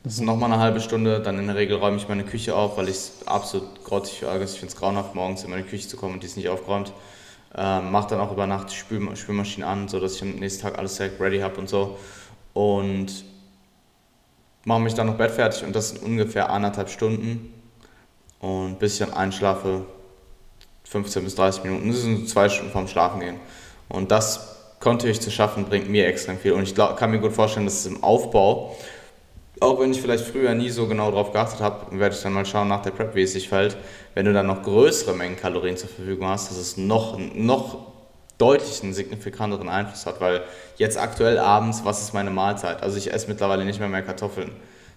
[0.02, 2.78] Das ist nochmal eine halbe Stunde, dann in der Regel räume ich meine Küche auf,
[2.78, 5.96] weil ich es absolut grottig für Ich finde es grauenhaft, morgens in meine Küche zu
[5.96, 6.92] kommen und die ist nicht aufgeräumt.
[7.54, 10.78] Ähm, mache dann auch über Nacht die Spül Spülmaschine an, sodass ich am nächsten Tag
[10.78, 11.98] alles direkt ready habe und so.
[12.54, 13.24] Und
[14.64, 17.52] mache mich dann noch Bett fertig und das sind ungefähr anderthalb Stunden.
[18.38, 19.84] Und bis ich dann einschlafe,
[20.90, 21.88] 15 bis 30 Minuten.
[21.88, 23.36] Das sind zwei Stunden vorm Schlafen gehen.
[23.88, 26.52] Und das kontinuierlich zu schaffen, bringt mir extrem viel.
[26.52, 28.76] Und ich glaub, kann mir gut vorstellen, dass es im Aufbau,
[29.60, 32.46] auch wenn ich vielleicht früher nie so genau darauf geachtet habe, werde ich dann mal
[32.46, 33.76] schauen nach der Prep, wie es sich fällt,
[34.14, 37.78] wenn du dann noch größere Mengen Kalorien zur Verfügung hast, dass es noch, noch
[38.38, 40.42] deutlich einen signifikanteren Einfluss hat, weil
[40.76, 42.82] jetzt aktuell abends, was ist meine Mahlzeit?
[42.82, 44.50] Also ich esse mittlerweile nicht mehr mehr Kartoffeln.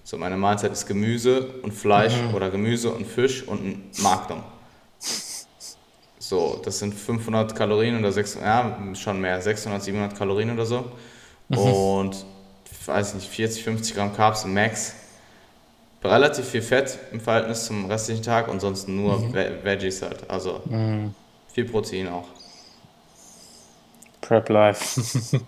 [0.06, 2.34] So, meine Mahlzeit ist Gemüse und Fleisch mhm.
[2.34, 4.44] oder Gemüse und Fisch und ein Magnum.
[6.24, 10.90] So, das sind 500 Kalorien oder 600, ja, schon mehr, 600, 700 Kalorien oder so.
[11.50, 11.58] Mhm.
[11.58, 12.26] Und,
[12.86, 14.94] weiß nicht, 40, 50 Gramm Carbs Max.
[16.02, 19.34] Relativ viel Fett im Verhältnis zum restlichen Tag und sonst nur mhm.
[19.34, 20.30] Veggies halt.
[20.30, 21.14] Also mhm.
[21.52, 22.28] viel Protein auch.
[24.22, 25.02] Prep Life.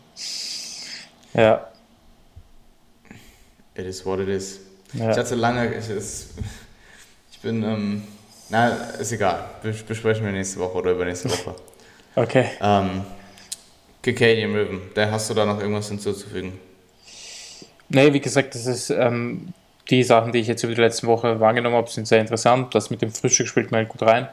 [1.33, 1.67] ja.
[3.75, 4.59] It is what it is.
[4.91, 5.11] Ja.
[5.11, 5.85] Ich hatte lange, ich,
[7.31, 8.03] ich bin, ähm,
[8.49, 9.45] na, ist egal.
[9.63, 11.55] Besprechen wir nächste Woche oder übernächste Woche.
[12.15, 12.45] okay.
[12.61, 13.03] Ähm,
[14.05, 16.53] Rhythm, da hast du da noch irgendwas hinzuzufügen?
[17.89, 19.53] Nee, wie gesagt, das ist ähm,
[19.89, 22.73] die Sachen, die ich jetzt über die letzten Woche wahrgenommen habe, sind sehr interessant.
[22.75, 24.27] Das mit dem Frühstück spielt mir halt gut rein.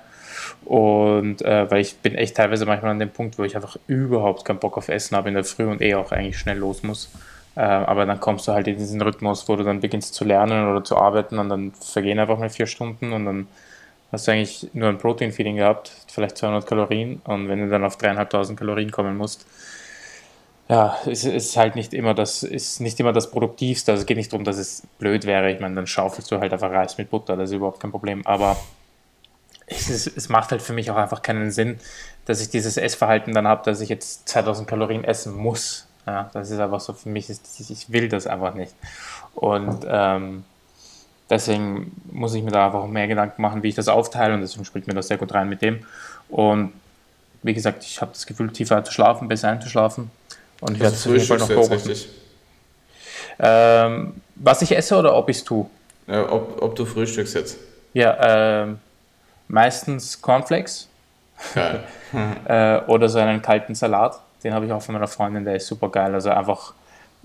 [0.64, 4.44] Und äh, weil ich bin echt teilweise manchmal an dem Punkt, wo ich einfach überhaupt
[4.44, 7.10] keinen Bock auf Essen habe in der Früh und eh auch eigentlich schnell los muss.
[7.54, 10.68] Äh, aber dann kommst du halt in diesen Rhythmus, wo du dann beginnst zu lernen
[10.68, 13.46] oder zu arbeiten und dann vergehen einfach mal vier Stunden und dann
[14.12, 17.96] hast du eigentlich nur ein Protein-Feeding gehabt, vielleicht 200 Kalorien und wenn du dann auf
[17.96, 19.46] dreieinhalbtausend Kalorien kommen musst,
[20.68, 23.92] ja, es ist halt nicht immer das, ist nicht immer das Produktivste.
[23.92, 25.50] Also es geht nicht darum, dass es blöd wäre.
[25.50, 28.24] Ich meine, dann schaufelst du halt einfach Reis mit Butter, das ist überhaupt kein Problem.
[28.26, 28.56] Aber
[29.66, 31.78] es, ist, es macht halt für mich auch einfach keinen Sinn,
[32.24, 35.88] dass ich dieses Essverhalten dann habe, dass ich jetzt 2000 Kalorien essen muss.
[36.06, 38.74] Ja, das ist einfach so für mich, ich will das einfach nicht.
[39.34, 40.44] Und ähm,
[41.30, 44.64] deswegen muss ich mir da einfach mehr Gedanken machen, wie ich das aufteile und deswegen
[44.64, 45.84] spielt mir das sehr gut rein mit dem.
[46.28, 46.72] Und
[47.42, 50.10] wie gesagt, ich habe das Gefühl, tiefer zu schlafen, besser einzuschlafen.
[50.60, 51.92] Und ich werde es auf jeden Fall noch beobachten.
[53.38, 55.66] Ähm, was ich esse oder ob ich es tue?
[56.06, 57.58] Ja, ob, ob du frühstückst jetzt.
[57.92, 58.78] Ja, ähm,
[59.48, 60.88] meistens Cornflakes.
[62.46, 64.20] äh, oder so einen kalten Salat.
[64.44, 66.14] Den habe ich auch von meiner Freundin, der ist super geil.
[66.14, 66.74] Also einfach,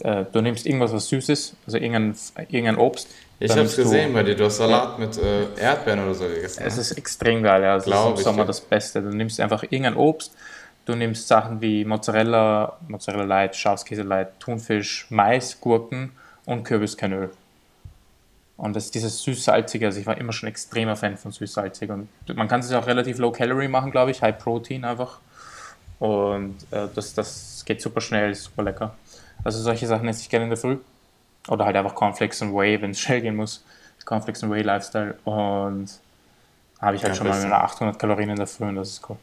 [0.02, 2.16] äh, du nimmst irgendwas was Süßes, also irgendein,
[2.50, 3.08] irgendein Obst.
[3.40, 6.64] Ich habe es gesehen bei dir, du hast Salat mit äh, Erdbeeren oder so gegessen.
[6.66, 6.82] Es ne?
[6.82, 7.76] ist extrem geil, ja.
[7.76, 9.02] Das Glaub ist im Sommer ich, das Beste.
[9.02, 10.36] Du nimmst einfach irgendein Obst,
[10.86, 16.12] du nimmst Sachen wie Mozzarella, Mozzarella Light, Schafskäse Light, Thunfisch, Mais, Gurken
[16.46, 17.30] und Kürbiskernöl.
[18.58, 21.92] Und das ist dieses süß-salzige, also ich war immer schon extremer Fan von süß-salzig.
[21.92, 25.20] Und man kann es auch relativ low calorie machen, glaube ich, High Protein einfach.
[26.00, 28.96] Und äh, das, das geht super schnell, super lecker.
[29.44, 30.78] Also solche Sachen esse ich gerne in der Früh.
[31.48, 33.64] Oder halt einfach Cornflakes und Whey, wenn es schnell gehen muss.
[34.06, 35.18] Cornflakes und Whey Lifestyle.
[35.26, 35.90] Und
[36.82, 39.10] habe ich halt ja, schon mal meine 800 Kalorien in der Früh und das ist
[39.10, 39.18] cool.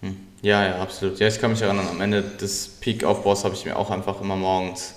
[0.00, 0.16] Hm.
[0.40, 1.18] Ja, ja, absolut.
[1.18, 4.36] Ja, ich kann mich erinnern, am Ende des Peak-Aufbaus habe ich mir auch einfach immer
[4.36, 4.94] morgens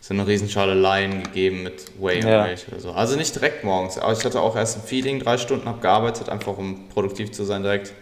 [0.00, 2.44] so eine Riesenschale Lion gegeben mit Whey und ja.
[2.44, 2.90] Milch oder so.
[2.90, 6.28] Also nicht direkt morgens, aber ich hatte auch erst ein Feeding, drei Stunden, habe gearbeitet,
[6.28, 7.92] einfach um produktiv zu sein direkt.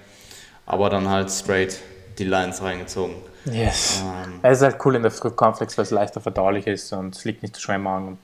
[0.65, 1.79] Aber dann halt straight
[2.21, 3.17] die Lines reingezogen.
[3.47, 4.03] Yes.
[4.03, 7.17] Ähm, es ist halt cool in der Früh Cornflakes, weil es leichter verdaulich ist und
[7.17, 8.19] es liegt nicht zu schwer im Magen.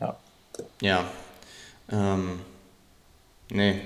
[0.00, 0.16] Ja.
[0.80, 1.04] Ja.
[1.90, 2.40] Ähm,
[3.50, 3.80] nee,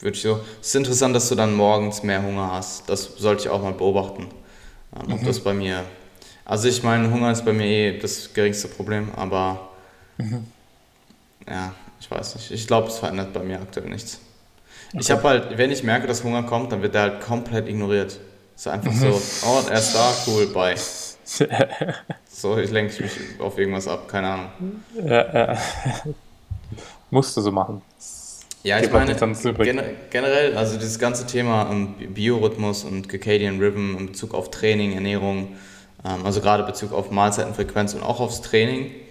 [0.00, 0.40] würde ich so.
[0.60, 2.88] Es ist interessant, dass du dann morgens mehr Hunger hast.
[2.88, 4.28] Das sollte ich auch mal beobachten.
[4.94, 5.26] Ähm, ob mhm.
[5.26, 5.84] das bei mir
[6.46, 9.68] also ich meine, Hunger ist bei mir eh das geringste Problem, aber
[10.16, 10.46] mhm.
[11.48, 12.52] ja, ich weiß nicht.
[12.52, 14.20] Ich glaube, es verändert bei mir aktuell nichts.
[14.88, 14.98] Okay.
[15.00, 18.18] Ich habe halt, wenn ich merke, dass Hunger kommt, dann wird der halt komplett ignoriert.
[18.54, 18.98] So einfach mhm.
[18.98, 20.74] so, oh, er ist da, cool, bye.
[22.28, 24.50] so, ich lenke mich auf irgendwas ab, keine Ahnung.
[25.04, 25.58] Ja, ja.
[27.10, 27.82] Musst du so machen.
[28.62, 29.14] Ja, ich meine,
[30.10, 35.56] generell, also dieses ganze Thema um, Biorhythmus und Circadian Rhythm in Bezug auf Training, Ernährung,
[36.04, 39.05] ähm, also gerade Bezug auf Mahlzeitenfrequenz und auch aufs Training ähm,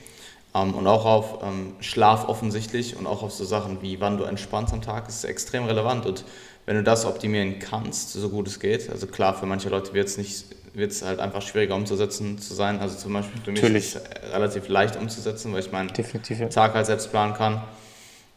[0.64, 4.74] und auch auf ähm, Schlaf offensichtlich und auch auf so Sachen wie wann du entspannst
[4.74, 6.24] am Tag, ist extrem relevant und
[6.66, 10.08] wenn du das optimieren kannst, so gut es geht, also klar, für manche Leute wird
[10.08, 13.62] es nicht, wird es halt einfach schwieriger umzusetzen zu sein, also zum Beispiel für mich
[13.62, 13.96] Natürlich.
[13.96, 17.62] ist es relativ leicht umzusetzen, weil ich meinen Definitiv, Tag halt selbst planen kann.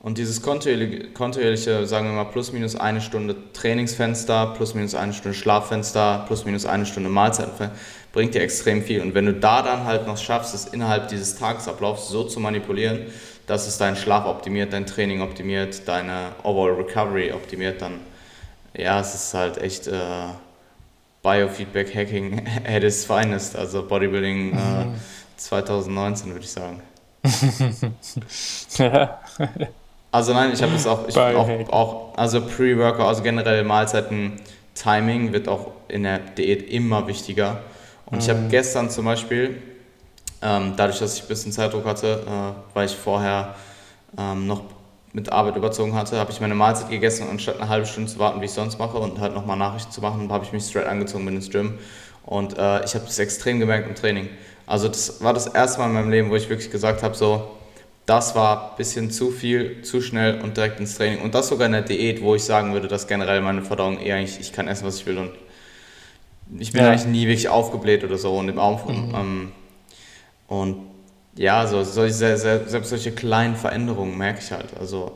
[0.01, 5.13] Und dieses kontinuierliche, kontinuierliche, sagen wir mal, plus minus eine Stunde Trainingsfenster, plus minus eine
[5.13, 7.77] Stunde Schlaffenster, plus minus eine Stunde Mahlzeitenfenster,
[8.13, 9.01] bringt dir extrem viel.
[9.01, 13.07] Und wenn du da dann halt noch schaffst, es innerhalb dieses Tagesablaufs so zu manipulieren,
[13.47, 18.01] dass es deinen Schlaf optimiert, dein Training optimiert, deine Overall Recovery optimiert, dann
[18.77, 20.29] ja, es ist halt echt äh,
[21.23, 24.87] Biofeedback Hacking at its finest, also Bodybuilding äh,
[25.37, 26.83] 2019 würde ich sagen.
[30.13, 34.41] also nein, ich habe es auch, ich auch, auch, also Pre-Workout, also generell Mahlzeiten,
[34.75, 37.61] Timing wird auch in der Diät immer wichtiger.
[38.11, 38.49] Und ich habe mhm.
[38.49, 39.61] gestern zum Beispiel,
[40.41, 43.55] ähm, dadurch, dass ich ein bisschen Zeitdruck hatte, äh, weil ich vorher
[44.17, 44.63] ähm, noch
[45.13, 48.19] mit Arbeit überzogen hatte, habe ich meine Mahlzeit gegessen und anstatt eine halbe Stunde zu
[48.19, 50.87] warten, wie ich sonst mache und halt nochmal Nachrichten zu machen, habe ich mich straight
[50.87, 51.79] angezogen, bin ins Gym.
[52.25, 54.29] Und äh, ich habe das extrem gemerkt im Training.
[54.67, 57.49] Also das war das erste Mal in meinem Leben, wo ich wirklich gesagt habe, so,
[58.05, 61.21] das war ein bisschen zu viel, zu schnell und direkt ins Training.
[61.21, 64.17] Und das sogar in der Diät, wo ich sagen würde, dass generell meine Verdauung eher
[64.17, 65.31] eigentlich, ich kann essen, was ich will und
[66.59, 66.91] ich bin ja.
[66.91, 69.15] eigentlich nie wirklich aufgebläht oder so und im Auf mhm.
[69.15, 69.53] ähm,
[70.47, 70.77] und
[71.37, 74.77] ja, so, solche, selbst solche kleinen Veränderungen merke ich halt.
[74.79, 75.13] Also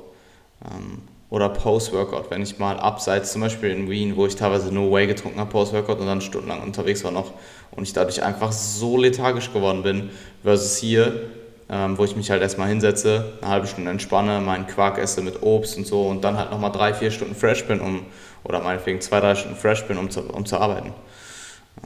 [0.65, 4.93] ähm, oder Post-Workout, wenn ich mal abseits, zum Beispiel in Wien, wo ich teilweise nur
[4.93, 7.33] Whey getrunken habe, Post-Workout und dann stundenlang unterwegs war noch
[7.71, 10.11] und ich dadurch einfach so lethargisch geworden bin,
[10.43, 11.31] versus hier,
[11.71, 15.43] ähm, wo ich mich halt erstmal hinsetze, eine halbe Stunde entspanne, meinen Quark esse mit
[15.43, 18.05] Obst und so und dann halt nochmal drei, vier Stunden fresh bin, um,
[18.45, 20.93] oder meinetwegen zwei, drei Stunden fresh bin, um zu, um zu arbeiten.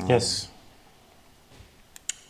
[0.06, 0.50] Yes.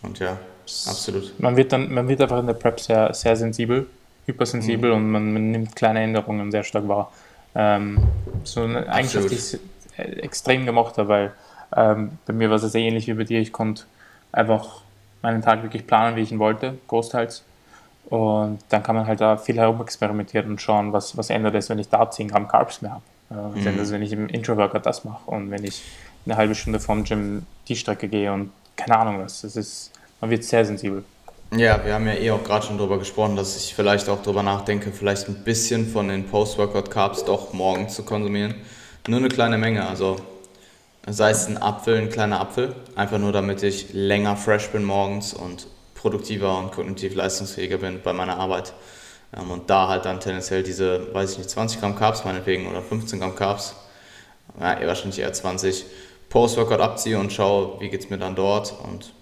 [0.03, 0.39] Und ja,
[0.87, 1.39] absolut.
[1.41, 3.87] Man wird dann, man wird einfach in der Prep sehr, sehr sensibel,
[4.27, 4.97] hypersensibel mhm.
[4.97, 7.13] und man, man, nimmt kleine Änderungen sehr stark wahr.
[7.55, 7.99] Ähm,
[8.45, 9.59] so eine Eigenschaft, die ich
[9.97, 11.33] extrem gemacht habe, weil
[11.75, 13.41] ähm, bei mir war es sehr ähnlich wie bei dir.
[13.41, 13.85] Ich konnte
[14.33, 14.83] einfach
[15.23, 17.45] meinen Tag wirklich planen, wie ich ihn wollte, großteils.
[18.09, 21.79] Und dann kann man halt da viel herumexperimentieren und schauen, was, was ändert es, wenn
[21.79, 23.03] ich da 10 Gramm Carbs mehr habe.
[23.31, 23.79] Äh, mhm.
[23.79, 25.83] Also wenn ich im Intro-Workout das mache und wenn ich
[26.27, 29.43] eine halbe Stunde vorm Gym die Strecke gehe und keine Ahnung was.
[29.43, 31.05] Das ist, man wird sehr sensibel.
[31.53, 34.43] Ja, wir haben ja eh auch gerade schon darüber gesprochen, dass ich vielleicht auch darüber
[34.43, 38.57] nachdenke, vielleicht ein bisschen von den Post-Workout-Carbs doch morgens zu konsumieren.
[39.07, 40.17] Nur eine kleine Menge, also
[41.07, 45.33] sei es ein Apfel, ein kleiner Apfel, einfach nur damit ich länger fresh bin morgens
[45.33, 48.73] und produktiver und kognitiv leistungsfähiger bin bei meiner Arbeit.
[49.37, 52.83] Ähm, und da halt dann tendenziell diese, weiß ich nicht, 20 Gramm Carbs meinetwegen oder
[52.83, 53.77] 15 Gramm Carbs,
[54.61, 55.85] ja, wahrscheinlich eher 20,
[56.37, 58.75] Post-Workout abziehe und schaue, wie geht es mir dann dort.
[58.85, 59.15] Und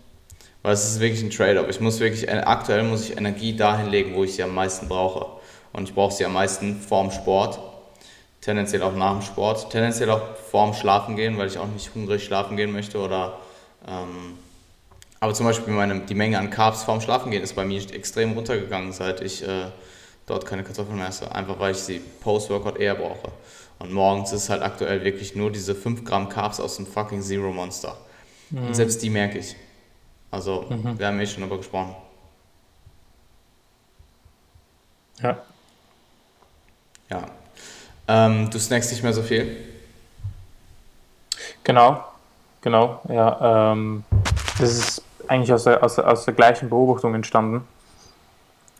[0.62, 1.68] weil es ist wirklich ein Trade-off.
[1.68, 5.26] Ich muss wirklich, aktuell muss ich Energie dahin legen, wo ich sie am meisten brauche.
[5.72, 7.60] Und ich brauche sie am meisten vorm Sport
[8.40, 12.22] tendenziell auch nach dem Sport, tendenziell auch vorm Schlafen gehen, weil ich auch nicht hungrig
[12.24, 13.38] schlafen gehen möchte oder
[13.88, 14.38] ähm,
[15.20, 18.32] aber zum Beispiel meine, die Menge an Carbs vorm Schlafen gehen ist bei mir extrem
[18.32, 19.68] runtergegangen, seit ich äh,
[20.26, 23.32] dort keine Kartoffeln mehr esse, einfach weil ich sie Post-Workout eher brauche.
[23.78, 27.52] Und morgens ist halt aktuell wirklich nur diese 5 Gramm Carbs aus dem fucking Zero
[27.52, 27.96] Monster.
[28.50, 28.68] Mhm.
[28.68, 29.56] Und selbst die merke ich.
[30.30, 30.98] Also, mhm.
[30.98, 31.94] wir haben eh schon darüber gesprochen.
[35.20, 35.38] Ja.
[37.10, 37.26] Ja,
[38.08, 39.56] ähm, du snackst nicht mehr so viel?
[41.62, 42.04] Genau,
[42.60, 43.72] genau, ja.
[43.72, 44.04] Ähm,
[44.58, 47.66] das ist eigentlich aus der, aus, aus der gleichen Beobachtung entstanden.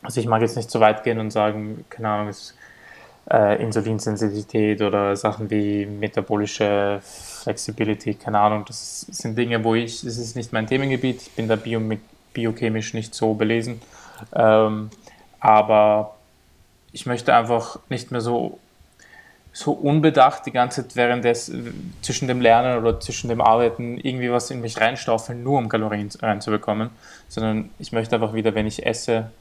[0.03, 2.53] Also ich mag jetzt nicht so weit gehen und sagen, keine Ahnung, es ist
[3.31, 10.17] äh, Insulinsensitivität oder Sachen wie metabolische Flexibility, keine Ahnung, das sind Dinge, wo ich, das
[10.17, 11.81] ist nicht mein Themengebiet, ich bin da bio,
[12.33, 13.81] biochemisch nicht so belesen,
[14.33, 14.89] ähm,
[15.39, 16.15] aber
[16.91, 18.59] ich möchte einfach nicht mehr so
[19.55, 21.49] so unbedacht die ganze Zeit während des,
[22.01, 26.09] zwischen dem Lernen oder zwischen dem Arbeiten irgendwie was in mich reinstaufeln, nur um Kalorien
[26.21, 26.89] reinzubekommen,
[27.29, 29.31] sondern ich möchte einfach wieder, wenn ich esse,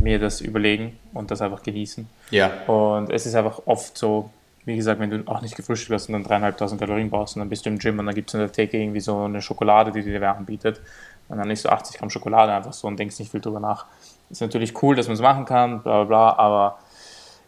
[0.00, 2.08] mir das überlegen und das einfach genießen.
[2.30, 2.50] Ja.
[2.66, 4.30] Und es ist einfach oft so,
[4.64, 7.48] wie gesagt, wenn du auch nicht gefrühstückt hast und dann dreieinhalbtausend Kalorien brauchst und dann
[7.48, 9.92] bist du im Gym und dann gibt es in der Theke irgendwie so eine Schokolade,
[9.92, 10.80] die dir anbietet
[11.28, 13.86] und dann ist so 80 Gramm Schokolade einfach so und denkst nicht viel drüber nach.
[14.30, 16.78] Ist natürlich cool, dass man es machen kann, bla bla bla, aber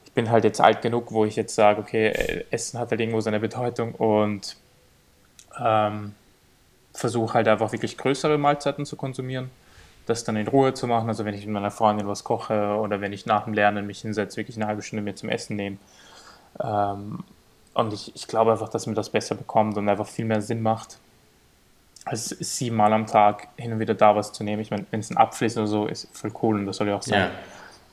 [0.04, 3.20] ich bin halt jetzt alt genug, wo ich jetzt sage, okay, Essen hat halt irgendwo
[3.20, 4.56] seine Bedeutung und
[5.58, 6.14] ähm,
[6.92, 9.50] versuche halt einfach wirklich größere Mahlzeiten zu konsumieren,
[10.06, 11.08] das dann in Ruhe zu machen.
[11.08, 14.00] Also wenn ich mit meiner Freundin was koche oder wenn ich nach dem Lernen mich
[14.00, 15.76] hinsetze, wirklich eine halbe Stunde mir zum Essen nehme.
[16.62, 17.20] Ähm,
[17.74, 20.62] und ich, ich glaube einfach, dass mir das besser bekommt und einfach viel mehr Sinn
[20.62, 20.98] macht,
[22.04, 24.60] als siebenmal am Tag hin und wieder da was zu nehmen.
[24.60, 26.88] Ich meine, wenn es ein Apfel ist oder so, ist voll cool und das soll
[26.88, 27.20] ja auch sein.
[27.20, 27.30] Yeah.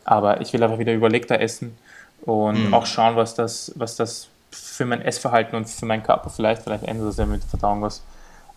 [0.04, 1.78] Aber ich will einfach wieder überlegter essen
[2.22, 2.74] und mhm.
[2.74, 6.84] auch schauen, was das, was das für mein Essverhalten und für meinen Körper vielleicht, vielleicht
[6.84, 8.02] ändert das ja mit der Verdauung was,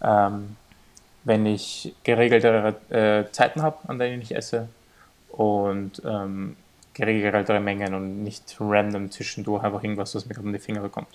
[0.03, 0.57] ähm,
[1.25, 4.69] wenn ich geregeltere äh, Zeiten habe, an denen ich esse
[5.31, 6.57] und ähm,
[6.95, 11.09] geregeltere Mengen und nicht random zwischendurch einfach irgendwas, was mir gerade in die Finger bekommt.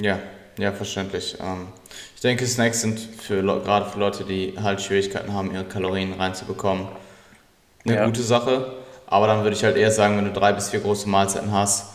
[0.00, 0.18] Ja,
[0.58, 1.36] ja, verständlich.
[1.40, 1.68] Ähm,
[2.14, 6.88] ich denke, Snacks sind für gerade für Leute, die halt Schwierigkeiten haben, ihre Kalorien reinzubekommen,
[7.84, 8.06] eine ja.
[8.06, 8.72] gute Sache.
[9.06, 11.92] Aber dann würde ich halt eher sagen, wenn du drei bis vier große Mahlzeiten hast,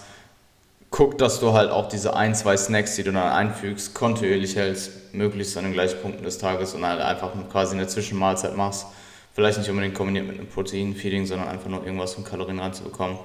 [0.92, 4.92] guck, dass du halt auch diese ein, zwei Snacks, die du dann einfügst, kontinuierlich hältst,
[5.14, 8.88] möglichst an den gleichen Punkten des Tages und halt einfach quasi eine Zwischenmahlzeit machst.
[9.34, 13.18] Vielleicht nicht unbedingt kombiniert mit einem Proteinfeeding, sondern einfach nur irgendwas, um Kalorien reinzubekommen.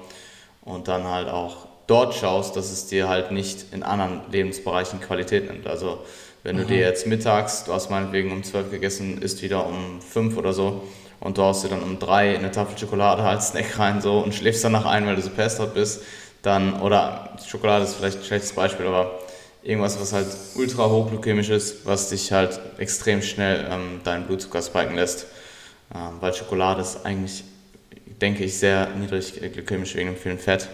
[0.61, 5.51] Und dann halt auch dort schaust, dass es dir halt nicht in anderen Lebensbereichen Qualität
[5.51, 5.67] nimmt.
[5.67, 5.99] Also
[6.43, 6.67] wenn du mhm.
[6.67, 10.83] dir jetzt mittags, du hast meinetwegen um 12 gegessen, isst wieder um 5 oder so,
[11.19, 14.33] und du haust dir dann um drei eine Tafel Schokolade als Snack rein so und
[14.33, 16.03] schläfst danach ein, weil du so pestert bist,
[16.41, 19.19] dann, oder Schokolade ist vielleicht ein schlechtes Beispiel, aber
[19.65, 24.95] irgendwas, was halt ultra hochglykämisch ist, was dich halt extrem schnell ähm, deinen Blutzucker spiken
[24.95, 25.25] lässt,
[25.93, 27.43] ähm, weil Schokolade ist eigentlich
[28.21, 30.69] denke ich, sehr niedrig glykämisch wegen dem vielen Fett.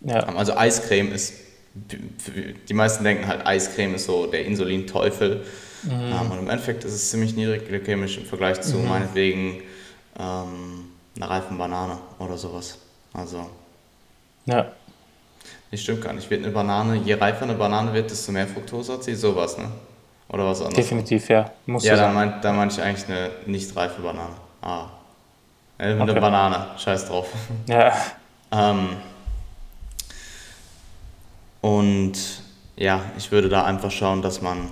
[0.00, 0.28] Ja.
[0.28, 1.34] Ähm, Also Eiscreme ist,
[1.74, 5.44] die meisten denken halt, Eiscreme ist so der Insulin-Teufel.
[5.88, 9.62] Ähm, und im Endeffekt ist es ziemlich niedrig glykämisch im Vergleich zu meinetwegen
[10.18, 12.78] ähm, einer reifen Banane oder sowas.
[13.12, 13.48] Also,
[14.46, 14.72] Ja.
[15.70, 16.30] Das stimmt gar nicht.
[16.30, 19.66] Wird eine Banane, je reifer eine Banane wird, desto mehr Fructose hat sie, sowas, ne?
[20.28, 20.76] Oder was anderes?
[20.76, 21.50] Definitiv, ja.
[21.66, 22.14] Muss Ja, so da sein.
[22.14, 24.34] meinte da meint ich eigentlich eine nicht reife Banane.
[24.62, 24.86] Ah.
[25.78, 26.20] Äh, Eine Okay.
[26.20, 27.28] Banane, scheiß drauf.
[27.68, 27.92] Ja.
[28.52, 28.88] Ähm,
[31.60, 32.14] und
[32.76, 34.70] ja, ich würde da einfach schauen, dass man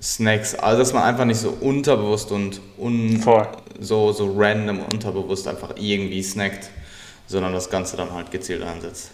[0.00, 3.48] Snacks, also dass man einfach nicht so unterbewusst und un, Voll.
[3.80, 6.68] so, so random unterbewusst einfach irgendwie snackt,
[7.26, 9.10] sondern das Ganze dann halt gezielt einsetzt.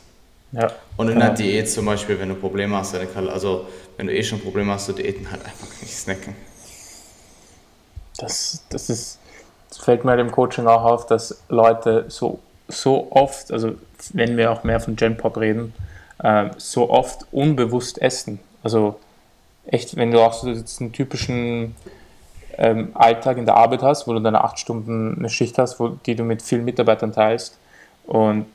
[0.53, 0.70] Ja.
[0.96, 1.27] Und in Genau.
[1.27, 4.87] der Diät zum Beispiel, wenn du Probleme hast, also wenn du eh schon Probleme hast
[4.87, 6.37] zu Diäten, halt einfach nicht snacken.
[8.18, 9.18] Das, das ist,
[9.70, 13.72] das fällt mir im Coaching auch auf, dass Leute so, so oft, also
[14.12, 15.72] wenn wir auch mehr von Gen Pop reden,
[16.22, 18.38] äh, so oft unbewusst essen.
[18.62, 19.01] Also
[19.66, 21.75] echt, wenn du auch so einen typischen
[22.59, 25.88] ähm, Alltag in der Arbeit hast, wo du deine acht Stunden eine Schicht hast, wo,
[25.88, 27.57] die du mit vielen Mitarbeitern teilst
[28.07, 28.47] und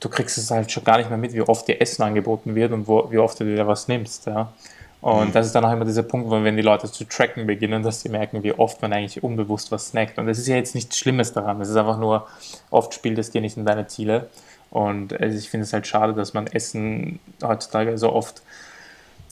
[0.00, 2.72] du kriegst es halt schon gar nicht mehr mit, wie oft dir Essen angeboten wird
[2.72, 4.26] und wo, wie oft du dir was nimmst.
[4.26, 4.52] Ja.
[5.00, 7.82] Und das ist dann auch immer dieser Punkt, wo wenn die Leute zu tracken beginnen,
[7.82, 10.18] dass sie merken, wie oft man eigentlich unbewusst was snackt.
[10.18, 11.58] Und das ist ja jetzt nichts Schlimmes daran.
[11.58, 12.28] Das ist einfach nur,
[12.70, 14.28] oft spielt es dir nicht in deine Ziele.
[14.70, 18.42] Und also ich finde es halt schade, dass man Essen heutzutage so oft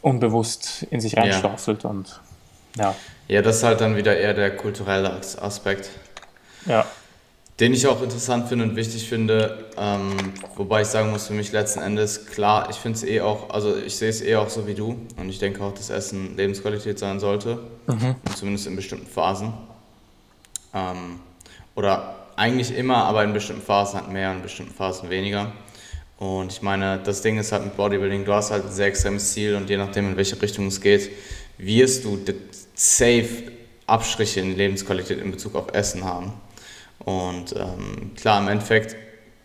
[0.03, 1.85] unbewusst in sich reinstaufelt.
[1.85, 2.21] Und
[2.77, 2.95] ja,
[3.29, 5.91] Ja, das ist halt dann wieder eher der kulturelle As- Aspekt.
[6.67, 6.85] ja,
[7.61, 10.17] Den ich auch interessant finde und wichtig finde, ähm,
[10.57, 13.77] wobei ich sagen muss, für mich letzten Endes, klar, ich finde es eh auch, also
[13.77, 16.99] ich sehe es eh auch so wie du und ich denke auch, dass Essen Lebensqualität
[16.99, 17.59] sein sollte,
[18.25, 19.53] und zumindest in bestimmten Phasen.
[20.73, 21.21] Ähm,
[21.75, 25.53] oder eigentlich immer, aber in bestimmten Phasen halt mehr und in bestimmten Phasen weniger.
[26.19, 29.35] Und ich meine, das Ding ist halt mit Bodybuilding, du hast halt ein sehr extremes
[29.35, 31.11] Ziel und je nachdem, in welche Richtung es geht,
[31.59, 32.19] wirst du
[32.75, 33.53] safe
[33.87, 36.33] Abstriche in Lebensqualität in Bezug auf Essen haben.
[37.05, 38.97] Und ähm, klar, im Endeffekt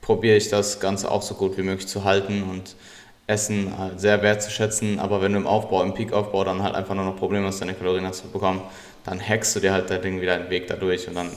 [0.01, 2.75] probiere ich das Ganze auch so gut wie möglich zu halten und
[3.27, 4.99] Essen halt sehr wertzuschätzen.
[4.99, 7.73] Aber wenn du im Aufbau, im Peak-Aufbau dann halt einfach nur noch Probleme hast, deine
[7.73, 8.61] Kalorien zu bekommen,
[9.03, 11.29] dann hackst du dir halt dein Ding wieder einen Weg dadurch und dann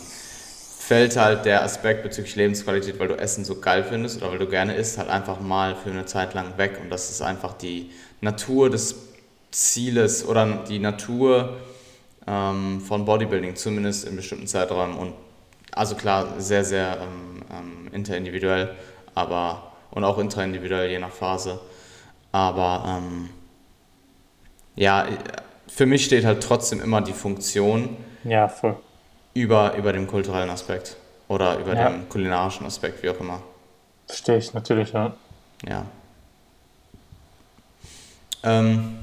[0.78, 4.48] fällt halt der Aspekt bezüglich Lebensqualität, weil du Essen so geil findest oder weil du
[4.48, 6.78] gerne isst, halt einfach mal für eine Zeit lang weg.
[6.83, 7.90] Und das ist einfach die
[8.22, 8.94] Natur des
[9.50, 11.59] Zieles oder die Natur
[12.26, 14.96] ähm, von Bodybuilding, zumindest in bestimmten Zeiträumen.
[14.96, 15.12] Und
[15.72, 18.74] also klar, sehr, sehr ähm, ähm, interindividuell,
[19.14, 21.59] aber und auch intraindividuell je nach Phase.
[22.33, 23.31] Aber ähm,
[24.76, 25.07] ja,
[25.66, 28.76] für mich steht halt trotzdem immer die Funktion ja, voll.
[29.35, 30.96] über, über dem kulturellen Aspekt
[31.28, 31.88] oder über Ja.
[31.90, 33.42] dem kulinarischen Aspekt, wie auch immer.
[34.07, 35.14] Verstehe ich natürlich, ja.
[35.66, 35.85] Ja.
[38.42, 38.98] Ähm,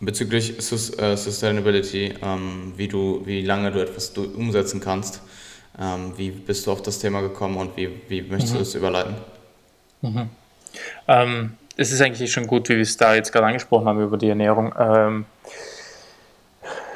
[0.00, 5.20] bezüglich äh, Sustainability, ähm, wie, du, wie lange du etwas umsetzen kannst,
[5.80, 9.14] ähm, wie bist du auf das Thema gekommen und wie, wie möchtest du es überleiten?
[11.08, 14.16] Ähm, es ist eigentlich schon gut, wie wir es da jetzt gerade angesprochen haben über
[14.16, 14.74] die Ernährung.
[14.78, 15.26] Ähm,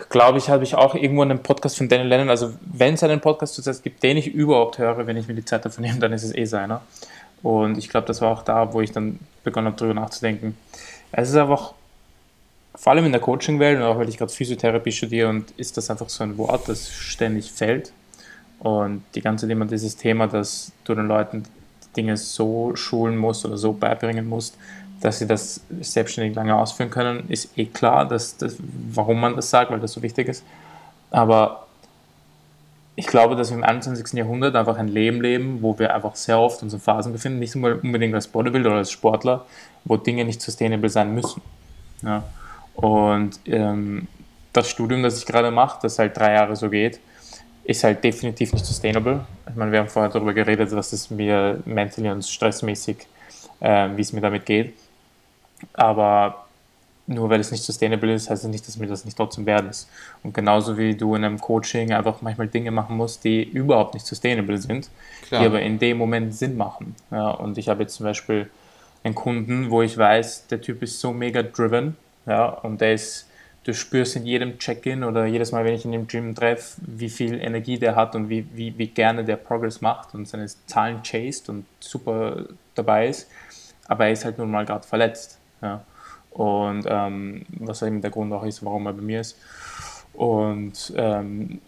[0.09, 2.31] Glaube ich, habe ich auch irgendwo einen Podcast von Daniel Lennon.
[2.31, 5.45] Also, wenn es einen Podcast zurzeit gibt, den ich überhaupt höre, wenn ich mir die
[5.45, 6.83] Zeit dafür nehme, dann ist es eh seiner.
[7.45, 10.57] Und ich glaube, das war auch da, wo ich dann begonnen habe, darüber nachzudenken.
[11.13, 11.75] Es ist einfach,
[12.75, 15.91] vor allem in der Coaching-Welt und auch weil ich gerade Physiotherapie studiere und ist das
[15.91, 17.93] einfach so ein Wort, das ständig fällt.
[18.61, 21.45] Und die ganze Zeit immer dieses Thema, dass du den Leuten
[21.97, 24.57] Dinge so schulen musst oder so beibringen musst,
[25.01, 28.57] dass sie das selbstständig lange ausführen können, ist eh klar, dass das,
[28.93, 30.45] warum man das sagt, weil das so wichtig ist.
[31.11, 31.67] Aber
[32.97, 34.13] ich glaube, dass wir im 21.
[34.13, 37.57] Jahrhundert einfach ein Leben leben, wo wir einfach sehr oft uns in Phasen befinden, nicht
[37.57, 39.47] unbedingt als Bodybuilder oder als Sportler,
[39.85, 41.41] wo Dinge nicht sustainable sein müssen.
[42.03, 42.25] Ja.
[42.75, 44.07] Und ähm,
[44.53, 47.01] das Studium, das ich gerade mache, das halt drei Jahre so geht,
[47.71, 49.25] ist halt definitiv nicht sustainable.
[49.49, 53.07] Ich meine, wir haben vorher darüber geredet, was es mir mentally und stressmäßig,
[53.61, 54.75] äh, wie es mir damit geht.
[55.75, 56.47] Aber
[57.07, 59.71] nur weil es nicht sustainable ist, heißt es nicht, dass mir das nicht trotzdem wert
[59.71, 59.89] ist.
[60.25, 64.07] Und genauso wie du in einem Coaching einfach manchmal Dinge machen musst, die überhaupt nicht
[64.07, 64.91] sustainable sind,
[65.29, 65.41] Klar.
[65.41, 66.97] die aber in dem Moment Sinn machen.
[67.13, 68.51] Ja, und ich habe jetzt zum Beispiel
[69.05, 71.97] einen Kunden, wo ich weiß, der Typ ist so mega driven,
[72.27, 73.29] ja, und der ist,
[73.65, 77.11] du spürst in jedem Check-in oder jedes Mal, wenn ich ihn im Gym treffe, wie
[77.11, 81.03] viel Energie der hat und wie, wie, wie gerne der Progress macht und seine Zahlen
[81.03, 83.29] chased und super dabei ist.
[83.87, 85.39] Aber er ist halt nun mal gerade verletzt.
[85.61, 85.85] Ja.
[86.31, 89.37] Und ähm, was eben der Grund auch ist, warum er bei mir ist.
[90.13, 91.61] Und ähm,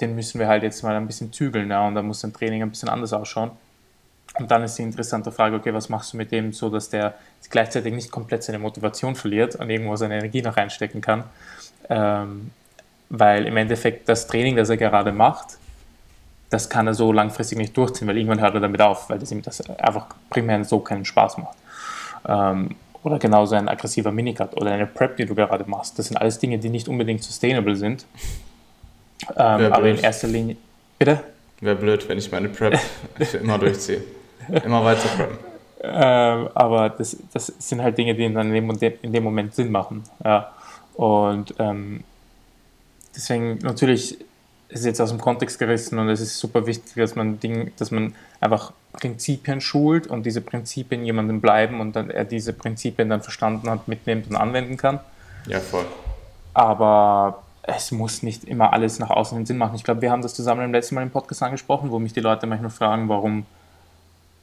[0.00, 2.62] den müssen wir halt jetzt mal ein bisschen zügeln ja, und da muss ein Training
[2.62, 3.50] ein bisschen anders ausschauen.
[4.38, 7.14] Und dann ist die interessante Frage, okay, was machst du mit dem so, dass der
[7.48, 11.24] gleichzeitig nicht komplett seine Motivation verliert und irgendwo seine Energie noch reinstecken kann.
[11.88, 12.50] Ähm,
[13.08, 15.58] weil im Endeffekt das Training, das er gerade macht,
[16.50, 19.30] das kann er so langfristig nicht durchziehen, weil irgendwann hört er damit auf, weil das
[19.30, 21.56] ihm das einfach primär so keinen Spaß macht.
[22.28, 25.98] Ähm, oder genauso ein aggressiver Minicut oder eine Prep, die du gerade machst.
[25.98, 28.04] Das sind alles Dinge, die nicht unbedingt sustainable sind.
[29.36, 30.56] Ähm, aber in erster Linie.
[30.98, 31.20] Bitte?
[31.60, 32.78] Wäre blöd, wenn ich meine Prep
[33.40, 34.02] immer durchziehe.
[34.48, 35.08] Immer weiter.
[35.82, 38.70] Ähm, aber das, das sind halt Dinge, die in dem,
[39.02, 40.04] in dem Moment Sinn machen.
[40.24, 40.52] Ja.
[40.94, 42.02] Und ähm,
[43.14, 44.18] deswegen natürlich
[44.68, 47.72] ist es jetzt aus dem Kontext gerissen und es ist super wichtig, dass man Ding,
[47.78, 53.08] dass man einfach Prinzipien schult und diese Prinzipien jemandem bleiben und dann er diese Prinzipien
[53.08, 55.00] dann verstanden hat, mitnimmt und anwenden kann.
[55.46, 55.84] Ja, voll.
[56.52, 59.76] Aber es muss nicht immer alles nach außen hin Sinn machen.
[59.76, 62.20] Ich glaube, wir haben das zusammen im letzten Mal im Podcast angesprochen, wo mich die
[62.20, 63.44] Leute manchmal fragen, warum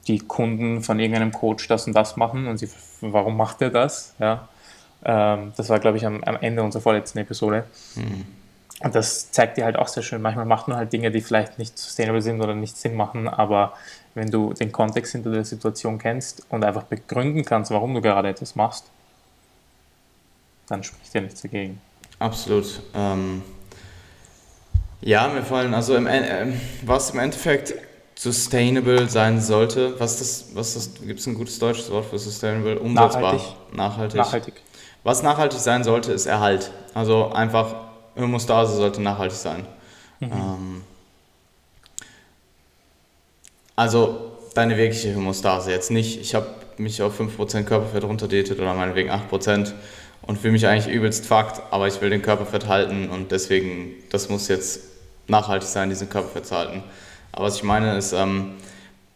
[0.06, 2.68] die Kunden von irgendeinem Coach das und das machen und sie,
[3.00, 4.14] warum macht er das?
[4.18, 4.48] Ja.
[5.04, 7.64] Ähm, das war, glaube ich, am, am, Ende unserer vorletzten Episode.
[7.96, 8.24] Mhm.
[8.80, 10.20] Und das zeigt dir halt auch sehr schön.
[10.20, 13.74] Manchmal macht man halt Dinge, die vielleicht nicht sustainable sind oder nicht Sinn machen, aber
[14.14, 18.28] wenn du den Kontext hinter der Situation kennst und einfach begründen kannst, warum du gerade
[18.28, 18.86] etwas machst,
[20.68, 21.80] dann spricht dir nichts dagegen.
[22.18, 22.82] Absolut.
[22.94, 23.42] Ähm,
[25.00, 26.46] ja, mir fallen also im, äh,
[26.82, 27.74] was im Endeffekt
[28.24, 30.00] sustainable sein sollte.
[30.00, 32.78] Was das, was das, gibt es ein gutes deutsches Wort für sustainable?
[32.78, 33.34] Umsetzbar.
[33.34, 33.74] Nachhaltig.
[33.74, 34.16] Nachhaltig.
[34.16, 34.54] Nachhaltig.
[35.02, 36.70] Was nachhaltig sein sollte, ist Erhalt.
[36.94, 37.74] Also einfach,
[38.16, 39.66] Homostase sollte nachhaltig sein.
[40.20, 40.32] Mhm.
[40.32, 40.82] Ähm,
[43.76, 46.46] also deine wirkliche Homostase jetzt nicht, ich habe
[46.78, 49.72] mich auf 5% Körperfett runterdiätet oder meinetwegen 8%
[50.22, 54.30] und fühle mich eigentlich übelst fucked, aber ich will den Körperfett halten und deswegen, das
[54.30, 54.80] muss jetzt
[55.26, 56.84] nachhaltig sein, diesen Körperfett zu halten.
[57.34, 58.52] Aber was ich meine ist, ähm,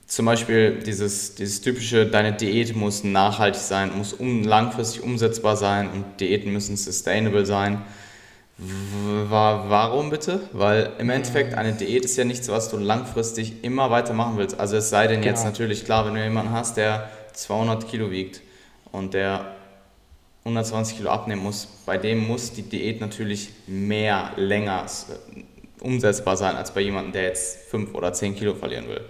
[0.07, 5.89] zum Beispiel dieses, dieses typische, deine Diät muss nachhaltig sein, muss um, langfristig umsetzbar sein
[5.91, 7.83] und Diäten müssen sustainable sein.
[9.29, 10.41] Warum bitte?
[10.53, 14.59] Weil im Endeffekt eine Diät ist ja nichts, was du langfristig immer weiter machen willst.
[14.59, 15.51] Also es sei denn jetzt genau.
[15.51, 18.41] natürlich klar, wenn du jemanden hast, der 200 Kilo wiegt
[18.91, 19.53] und der
[20.43, 24.87] 120 Kilo abnehmen muss, bei dem muss die Diät natürlich mehr, länger
[25.83, 29.01] umsetzbar sein als bei jemandem, der jetzt 5 oder 10 Kilo verlieren will.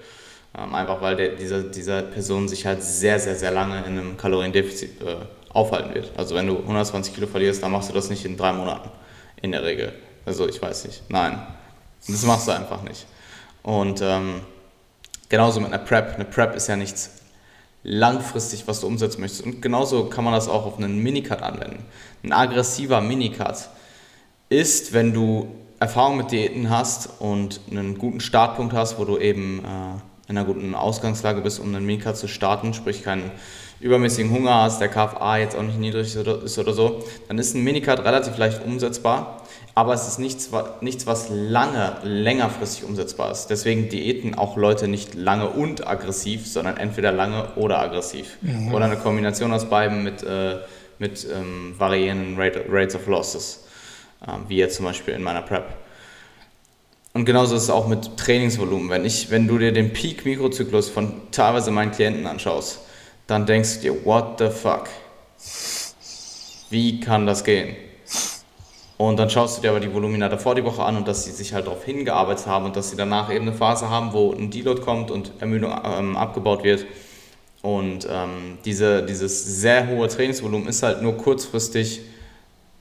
[0.57, 4.17] Ähm, einfach weil der, dieser, dieser Person sich halt sehr, sehr, sehr lange in einem
[4.17, 5.17] Kaloriendefizit äh,
[5.51, 6.11] aufhalten wird.
[6.17, 8.91] Also wenn du 120 Kilo verlierst, dann machst du das nicht in drei Monaten
[9.41, 9.93] in der Regel.
[10.25, 11.03] Also ich weiß nicht.
[11.09, 11.39] Nein,
[12.07, 13.07] das machst du einfach nicht.
[13.63, 14.41] Und ähm,
[15.29, 16.15] genauso mit einer Prep.
[16.15, 17.11] Eine Prep ist ja nichts
[17.83, 19.45] langfristig, was du umsetzen möchtest.
[19.45, 21.85] Und genauso kann man das auch auf einen Minicut anwenden.
[22.23, 23.69] Ein aggressiver Minicut
[24.49, 29.61] ist, wenn du Erfahrung mit Diäten hast und einen guten Startpunkt hast, wo du eben
[29.61, 33.31] äh, in einer guten Ausgangslage bist, um einen Minicut zu starten, sprich keinen
[33.81, 37.63] übermäßigen Hunger hast, der KFA jetzt auch nicht niedrig ist oder so, dann ist ein
[37.63, 39.43] Minicut relativ leicht umsetzbar,
[39.77, 40.51] aber es ist nichts,
[40.81, 43.47] nichts, was lange, längerfristig umsetzbar ist.
[43.47, 48.39] Deswegen Diäten auch Leute nicht lange und aggressiv, sondern entweder lange oder aggressiv.
[48.41, 48.75] Mhm.
[48.75, 50.57] Oder eine Kombination aus beiden mit, äh,
[50.99, 53.68] mit ähm, variierenden Rate, Rates of Losses.
[54.27, 55.65] Ähm, wie jetzt zum Beispiel in meiner Prep.
[57.15, 58.91] Und genauso ist es auch mit Trainingsvolumen.
[58.91, 62.81] Wenn, ich, wenn du dir den Peak-Mikrozyklus von teilweise meinen Klienten anschaust,
[63.27, 64.89] dann denkst du dir, what the fuck?
[66.71, 67.77] Wie kann das gehen?
[68.97, 71.31] Und dann schaust du dir aber die Volumina davor die Woche an und dass sie
[71.31, 74.51] sich halt darauf hingearbeitet haben und dass sie danach eben eine Phase haben, wo ein
[74.51, 76.85] Deload kommt und Ermüdung ähm, abgebaut wird.
[77.63, 82.01] Und ähm, diese, dieses sehr hohe Trainingsvolumen ist halt nur kurzfristig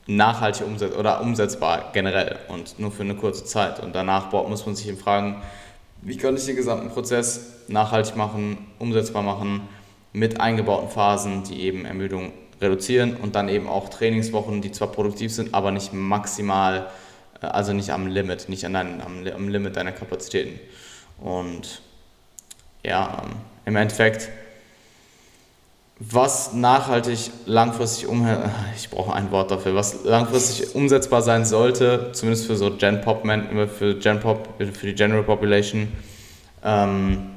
[0.08, 3.82] nachhaltig umsetz oder umsetzbar generell und nur für eine kurze Zeit.
[3.82, 5.42] Und danach muss man sich eben fragen,
[6.02, 9.62] wie kann ich den gesamten Prozess nachhaltig machen, umsetzbar machen,
[10.14, 12.32] mit eingebauten Phasen, die eben Ermüdung
[12.62, 16.88] reduzieren und dann eben auch Trainingswochen, die zwar produktiv sind, aber nicht maximal,
[17.42, 20.60] äh, also nicht am Limit, nicht an dein, am, am Limit deiner Kapazitäten.
[21.20, 21.82] Und
[22.84, 23.32] ja, ähm,
[23.66, 24.30] im Endeffekt
[26.00, 28.28] was nachhaltig langfristig um
[28.76, 33.26] ich brauche ein Wort dafür, was langfristig umsetzbar sein sollte, zumindest für so Gen Pop
[33.78, 35.92] für Gen Pop für die General Population,
[36.64, 37.32] ähm,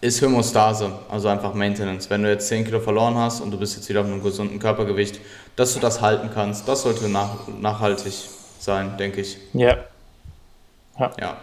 [0.00, 2.08] ist Homostase, also einfach Maintenance.
[2.08, 4.60] Wenn du jetzt 10 Kilo verloren hast und du bist jetzt wieder auf einem gesunden
[4.60, 5.20] Körpergewicht,
[5.56, 8.12] dass du das halten kannst, das sollte nach, nachhaltig
[8.60, 9.38] sein, denke ich.
[9.54, 9.76] Ja.
[10.98, 11.10] Ja.
[11.18, 11.36] ja.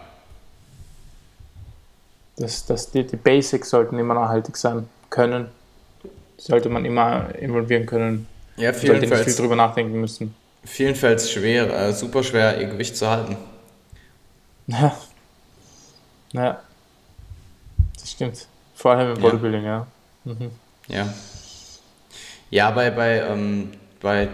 [2.38, 5.48] Das, das, die, die Basics sollten immer nachhaltig sein können
[6.36, 8.26] sollte man immer involvieren können.
[8.56, 10.34] Ja, vielen sollte nicht viel drüber nachdenken müssen.
[10.64, 13.36] Vielen fällt es schwer, äh, super schwer, ihr Gewicht zu halten.
[14.66, 14.96] Ja.
[16.32, 16.60] Ja.
[17.98, 18.46] Das stimmt.
[18.74, 19.86] Vor allem im Bodybuilding, ja.
[20.24, 20.32] Ja.
[20.32, 20.50] Mhm.
[20.88, 21.14] ja.
[22.50, 23.70] Ja, bei, bei, ähm,
[24.00, 24.28] bei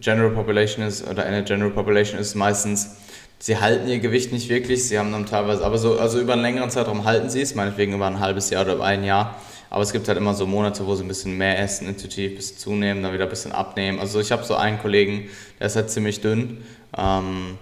[0.00, 2.96] General Population ist, oder einer General Population ist meistens,
[3.38, 6.42] sie halten ihr Gewicht nicht wirklich, sie haben dann teilweise, aber so, also über einen
[6.42, 9.36] längeren Zeitraum halten sie es, meinetwegen über ein halbes Jahr oder über ein Jahr.
[9.70, 12.36] Aber es gibt halt immer so Monate, wo sie ein bisschen mehr essen, intuitiv, ein
[12.36, 14.00] bisschen zunehmen, dann wieder ein bisschen abnehmen.
[14.00, 16.64] Also ich habe so einen Kollegen, der ist halt ziemlich dünn
[16.96, 17.58] ähm,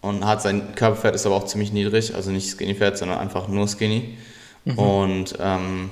[0.00, 3.46] und hat sein Körperfett ist aber auch ziemlich niedrig, also nicht Skinny Fat, sondern einfach
[3.46, 4.16] nur Skinny.
[4.64, 4.78] Mhm.
[4.78, 5.90] Und ähm,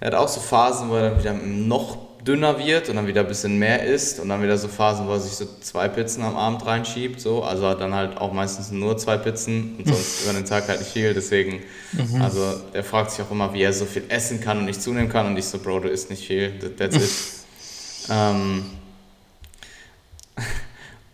[0.00, 3.22] er hat auch so Phasen, wo er dann wieder noch dünner wird und dann wieder
[3.22, 6.22] ein bisschen mehr isst und dann wieder so Phasen, wo er sich so zwei Pizzen
[6.22, 10.34] am Abend reinschiebt, so, also dann halt auch meistens nur zwei Pizzen und sonst über
[10.34, 11.62] den Tag halt nicht viel, deswegen,
[11.92, 12.20] mhm.
[12.20, 15.08] also er fragt sich auch immer, wie er so viel essen kann und nicht zunehmen
[15.08, 17.10] kann und ich so, Bro, du isst nicht viel, that's it.
[18.10, 18.64] ähm,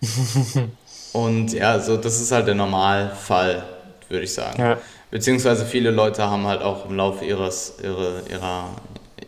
[1.12, 3.62] und ja, so, das ist halt der Normalfall,
[4.08, 4.60] würde ich sagen.
[4.60, 4.78] Ja.
[5.10, 8.70] Beziehungsweise viele Leute haben halt auch im Laufe ihres, ihrer, ihrer,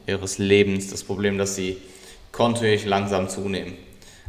[0.07, 1.78] ihres Lebens das Problem, dass sie
[2.32, 3.74] kontinuierlich langsam zunehmen.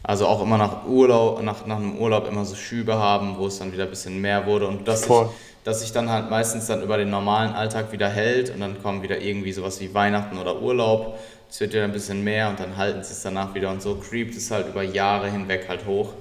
[0.03, 3.59] Also auch immer nach Urlaub, nach, nach einem Urlaub immer so Schübe haben, wo es
[3.59, 5.17] dann wieder ein bisschen mehr wurde und dass sich,
[5.63, 9.03] dass sich dann halt meistens dann über den normalen Alltag wieder hält und dann kommen
[9.03, 11.19] wieder irgendwie sowas wie Weihnachten oder Urlaub.
[11.49, 13.95] Es wird wieder ein bisschen mehr und dann halten sie es danach wieder und so
[13.95, 16.13] creept es halt über Jahre hinweg halt hoch.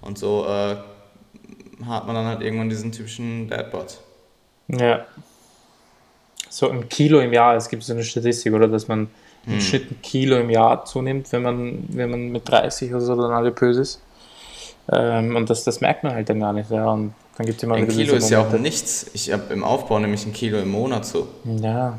[0.00, 0.76] Und so äh,
[1.86, 3.98] hat man dann halt irgendwann diesen typischen Deadbot.
[4.68, 5.06] Ja,
[6.50, 9.08] so ein Kilo im Jahr, es gibt so eine Statistik, oder dass man
[9.46, 9.60] im hm.
[9.60, 13.32] Schnitt ein Kilo im Jahr zunimmt, wenn man, wenn man mit 30 oder so dann
[13.32, 14.00] adipös ist.
[14.90, 16.70] Ähm, und das, das merkt man halt dann gar nicht.
[16.70, 16.90] Ja.
[16.90, 19.10] Und dann gibt's immer ein Kilo ist ja auch nichts.
[19.12, 21.28] Ich habe im Aufbau nämlich ein Kilo im Monat so.
[21.44, 21.98] Ja,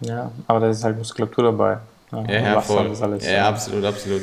[0.00, 1.78] ja, aber da ist halt Muskulatur dabei.
[2.12, 2.94] Ja, ja, ja voll.
[3.00, 4.22] Alles, ja, ja, absolut, absolut.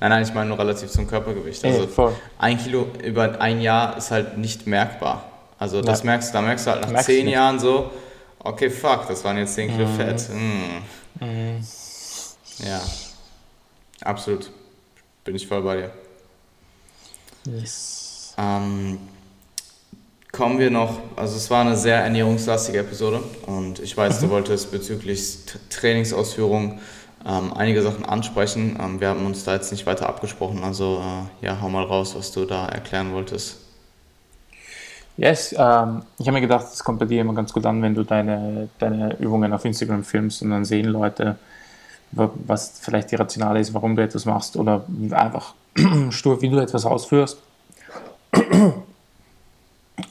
[0.00, 1.64] Nein, nein, ich meine nur relativ zum Körpergewicht.
[1.64, 5.24] Also Ey, ein Kilo über ein Jahr ist halt nicht merkbar.
[5.58, 7.90] Also das merkst, da merkst du halt nach merkst zehn Jahren so,
[8.44, 9.96] okay, fuck, das waren jetzt 10 Kilo mhm.
[9.96, 10.28] Fett.
[10.30, 11.24] Mm.
[11.24, 11.64] Mhm.
[12.58, 12.80] Ja,
[14.02, 14.50] absolut.
[15.24, 15.92] Bin ich voll bei dir.
[17.46, 18.34] Yes.
[18.38, 18.98] Ähm,
[20.32, 24.26] kommen wir noch, also es war eine sehr ernährungslastige Episode und ich weiß, mhm.
[24.26, 25.38] du wolltest bezüglich
[25.70, 26.80] Trainingsausführung
[27.26, 28.78] ähm, einige Sachen ansprechen.
[28.80, 32.14] Ähm, wir haben uns da jetzt nicht weiter abgesprochen, also äh, ja, hau mal raus,
[32.16, 33.63] was du da erklären wolltest.
[35.16, 37.94] Yes, ähm, ich habe mir gedacht, es kommt bei dir immer ganz gut an, wenn
[37.94, 41.36] du deine, deine Übungen auf Instagram filmst und dann sehen Leute,
[42.10, 45.54] was vielleicht die Rationale ist, warum du etwas machst oder einfach
[46.10, 47.38] stur, wie du etwas ausführst.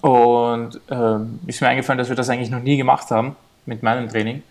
[0.01, 3.35] Und ähm, ist mir eingefallen, dass wir das eigentlich noch nie gemacht haben
[3.65, 4.43] mit meinem Training.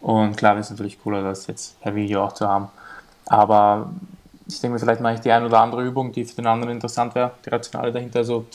[0.00, 2.68] Und klar wäre es natürlich cooler, das jetzt per Video auch zu haben.
[3.26, 3.90] Aber
[4.46, 6.72] ich denke mir, vielleicht mache ich die eine oder andere Übung, die für den anderen
[6.74, 8.20] interessant wäre, die Rationale dahinter.
[8.20, 8.46] Also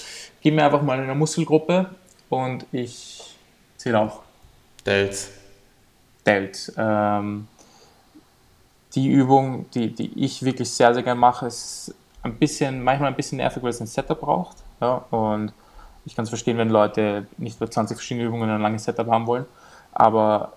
[0.45, 1.89] gib mir einfach mal eine Muskelgruppe
[2.29, 3.35] und ich
[3.77, 4.21] zähle auch.
[4.85, 5.31] Delts.
[6.23, 6.71] Delts.
[6.77, 7.47] Ähm,
[8.93, 13.15] die Übung, die, die ich wirklich sehr, sehr gerne mache, ist ein bisschen, manchmal ein
[13.15, 14.57] bisschen nervig, weil es ein Setup braucht.
[14.81, 15.51] Ja, und
[16.05, 19.25] ich kann es verstehen, wenn Leute nicht nur 20 verschiedene Übungen ein langes Setup haben
[19.25, 19.45] wollen.
[19.93, 20.53] Aber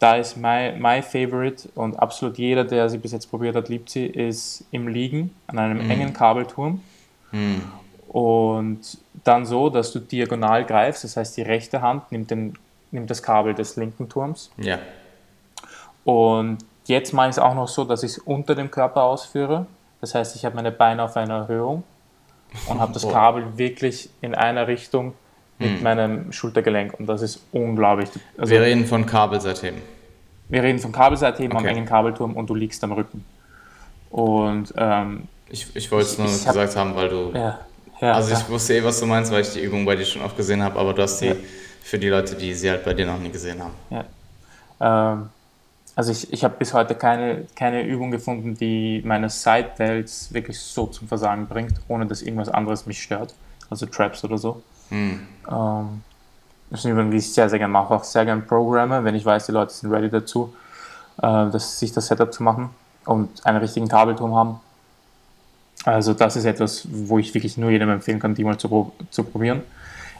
[0.00, 3.90] da ist mein, my favorite und absolut jeder, der sie bis jetzt probiert hat, liebt
[3.90, 5.90] sie, ist im Liegen an einem mm.
[5.90, 6.82] engen Kabelturm.
[7.30, 7.60] Mm.
[8.08, 12.54] Und dann so, dass du diagonal greifst, das heißt, die rechte Hand nimmt, den,
[12.90, 14.50] nimmt das Kabel des linken Turms.
[14.56, 14.78] Ja.
[16.04, 19.66] Und jetzt mache ich es auch noch so, dass ich es unter dem Körper ausführe.
[20.00, 21.84] Das heißt, ich habe meine Beine auf einer Erhöhung
[22.68, 25.14] und habe das Kabel wirklich in einer Richtung
[25.58, 25.82] mit hm.
[25.82, 28.10] meinem Schultergelenk und das ist unglaublich.
[28.36, 29.80] Also, wir reden von Kabelseitheben.
[30.48, 31.68] Wir reden von Kabelseitheben okay.
[31.68, 33.24] am engen Kabelturm und du liegst am Rücken.
[34.10, 37.30] Und ähm, ich, ich wollte es nur ich gesagt hab, haben, weil du.
[37.32, 37.60] Ja,
[38.00, 38.48] ja, also ich ja.
[38.48, 40.78] wusste eh, was du meinst, weil ich die Übung bei dir schon oft gesehen habe,
[40.78, 41.36] aber du hast die ja.
[41.82, 43.74] für die Leute, die sie halt bei dir noch nie gesehen haben.
[43.90, 45.12] Ja.
[45.12, 45.30] Ähm,
[45.96, 50.58] also ich, ich habe bis heute keine, keine Übung gefunden, die meine Side Delts wirklich
[50.58, 53.34] so zum Versagen bringt, ohne dass irgendwas anderes mich stört.
[53.70, 54.62] Also Traps oder so.
[54.88, 55.26] Hm.
[55.48, 56.02] Ähm,
[56.70, 57.94] das sind Übungen, die ich sehr, sehr gerne mache.
[57.94, 60.52] Auch sehr gerne programme, wenn ich weiß, die Leute sind ready dazu,
[61.18, 62.70] äh, das, sich das Setup zu machen
[63.04, 64.60] und einen richtigen Kabelturm haben.
[65.84, 69.24] Also das ist etwas, wo ich wirklich nur jedem empfehlen kann, die mal zu, zu
[69.24, 69.62] probieren.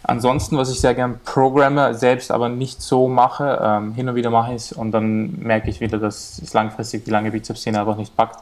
[0.07, 4.29] Ansonsten, was ich sehr gerne programme, selbst aber nicht so mache, ähm, hin und wieder
[4.29, 7.97] mache ich es und dann merke ich wieder, dass es langfristig die lange Bizepssehne einfach
[7.97, 8.41] nicht packt,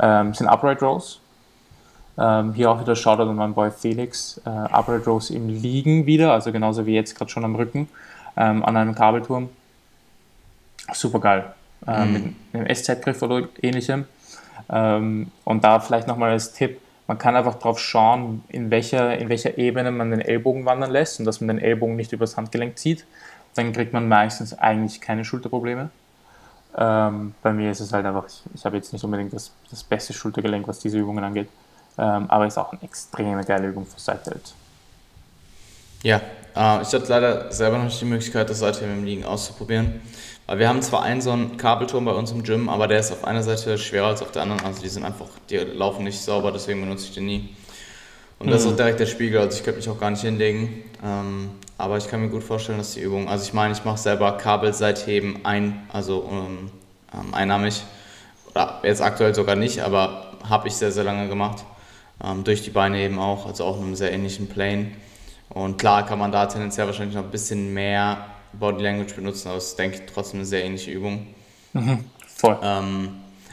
[0.00, 1.20] ähm, sind Upright Rows.
[2.18, 4.40] Ähm, hier auch wieder Shoutout an meinen Boy Felix.
[4.44, 7.88] Äh, Upright Rows im Liegen wieder, also genauso wie jetzt gerade schon am Rücken,
[8.36, 9.48] ähm, an einem Kabelturm.
[10.92, 11.44] Super geil.
[11.86, 12.12] Äh, mhm.
[12.12, 14.06] Mit einem SZ-Griff oder ähnlichem.
[14.70, 19.28] Ähm, und da vielleicht nochmal als Tipp, man kann einfach drauf schauen, in welcher, in
[19.28, 22.78] welcher Ebene man den Ellbogen wandern lässt und dass man den Ellbogen nicht übers Handgelenk
[22.78, 23.04] zieht.
[23.54, 25.90] Dann kriegt man meistens eigentlich keine Schulterprobleme.
[26.76, 29.84] Ähm, bei mir ist es halt einfach, ich, ich habe jetzt nicht unbedingt das, das
[29.84, 31.48] beste Schultergelenk, was diese Übungen angeht.
[31.96, 34.54] Ähm, aber ist auch eine extreme geile Übung für Seitheld.
[36.02, 36.20] Ja,
[36.56, 40.00] äh, ich hatte leider selber noch nicht die Möglichkeit, das Seitheben im Liegen auszuprobieren.
[40.46, 43.12] Weil wir haben zwar einen so einen Kabelturm bei uns im Gym, aber der ist
[43.12, 44.62] auf einer Seite schwerer als auf der anderen.
[44.64, 47.56] Also die sind einfach, die laufen nicht sauber, deswegen benutze ich den nie.
[48.38, 48.76] Und das ist auch mhm.
[48.76, 50.84] direkt der Spiegel, also ich könnte mich auch gar nicht hinlegen.
[51.02, 53.96] Ähm, aber ich kann mir gut vorstellen, dass die Übung, also ich meine, ich mache
[53.96, 56.70] selber Kabelseitheben ein, also ähm,
[57.14, 57.82] ähm, einnahmig.
[58.50, 61.64] Oder jetzt aktuell sogar nicht, aber habe ich sehr, sehr lange gemacht.
[62.22, 64.92] Ähm, durch die Beine eben auch, also auch in einem sehr ähnlichen Plane.
[65.48, 68.26] Und klar kann man da tendenziell wahrscheinlich noch ein bisschen mehr
[68.58, 71.26] Body Language benutzen, aber es ist, denke ich, trotzdem eine sehr ähnliche Übung.
[71.72, 72.58] Mhm, voll.
[72.62, 73.08] Ähm,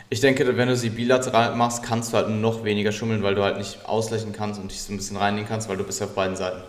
[0.10, 3.43] ich denke, wenn du sie bilateral machst, kannst du halt noch weniger schummeln, weil du
[3.43, 6.06] halt nicht ausgleichen kannst und dich so ein bisschen reinnehmen kannst, weil du bist ja
[6.06, 6.62] auf beiden Seiten.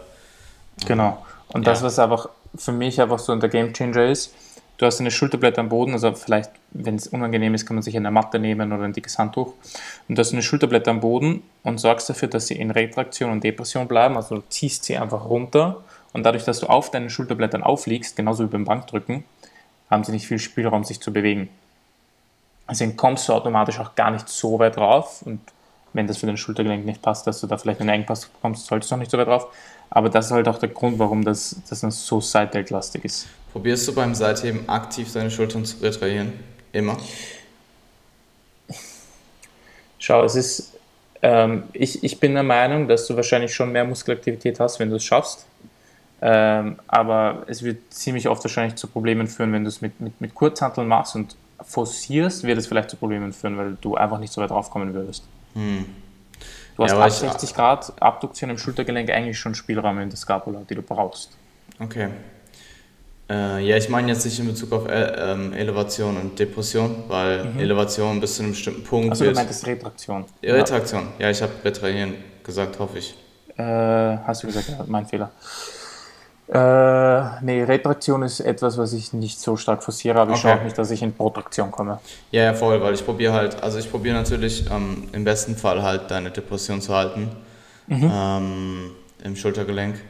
[0.86, 1.24] Genau.
[1.48, 1.72] Und ja.
[1.72, 4.32] das, was einfach für mich einfach so der Game Changer ist,
[4.78, 7.96] du hast eine Schulterblätter am Boden, also vielleicht, wenn es unangenehm ist, kann man sich
[7.96, 9.54] eine Matte nehmen oder ein dickes Handtuch.
[10.08, 13.44] Und du hast eine Schulterblätter am Boden und sorgst dafür, dass sie in Retraktion und
[13.44, 15.82] Depression bleiben, also du ziehst sie einfach runter
[16.12, 19.24] und dadurch, dass du auf deinen Schulterblättern aufliegst, genauso wie beim Bankdrücken,
[19.90, 21.48] haben sie nicht viel Spielraum, sich zu bewegen.
[22.70, 25.40] Deswegen kommst du automatisch auch gar nicht so weit drauf und
[25.92, 28.90] wenn das für den Schultergelenk nicht passt, dass du da vielleicht einen Engpass bekommst, solltest
[28.90, 29.48] du auch nicht so weit drauf.
[29.90, 33.26] Aber das ist halt auch der Grund, warum das, das so seitdecklastig ist.
[33.52, 36.32] Probierst du beim Seitheben aktiv deine Schultern zu retrahieren?
[36.72, 36.96] Immer?
[39.98, 40.72] Schau, es ist,
[41.20, 44.96] ähm, ich, ich bin der Meinung, dass du wahrscheinlich schon mehr Muskelaktivität hast, wenn du
[44.96, 45.44] es schaffst.
[46.24, 50.20] Ähm, aber es wird ziemlich oft wahrscheinlich zu Problemen führen, wenn du es mit, mit,
[50.20, 54.32] mit Kurzhanteln machst und forcierst, wird es vielleicht zu Problemen führen, weil du einfach nicht
[54.32, 55.24] so weit draufkommen würdest.
[55.54, 55.84] Hm.
[56.76, 60.62] Du hast ja, ab 60 Grad Abduktion im Schultergelenk eigentlich schon Spielraum in der Scapula,
[60.68, 61.30] die du brauchst.
[61.80, 62.08] Okay.
[63.28, 67.44] Äh, ja, ich meine jetzt nicht in Bezug auf äh, ähm, Elevation und Depression, weil
[67.44, 67.58] mhm.
[67.58, 69.10] Elevation bis zu einem bestimmten Punkt.
[69.10, 70.24] Also du meintest Retraktion.
[70.42, 72.14] Retraktion, ja, ich habe Retrahieren
[72.44, 73.14] gesagt, hoffe ich.
[73.56, 75.30] Äh, hast du gesagt, ja, mein Fehler.
[76.48, 80.34] Äh, nee, Retraktion ist etwas, was ich nicht so stark forciere, aber okay.
[80.34, 82.00] ich schaue auch nicht, dass ich in Protraktion komme.
[82.30, 85.82] Ja, ja, voll, weil ich probiere halt, also ich probiere natürlich ähm, im besten Fall
[85.82, 87.30] halt deine Depression zu halten
[87.86, 88.10] mhm.
[88.12, 88.90] ähm,
[89.22, 90.00] im Schultergelenk,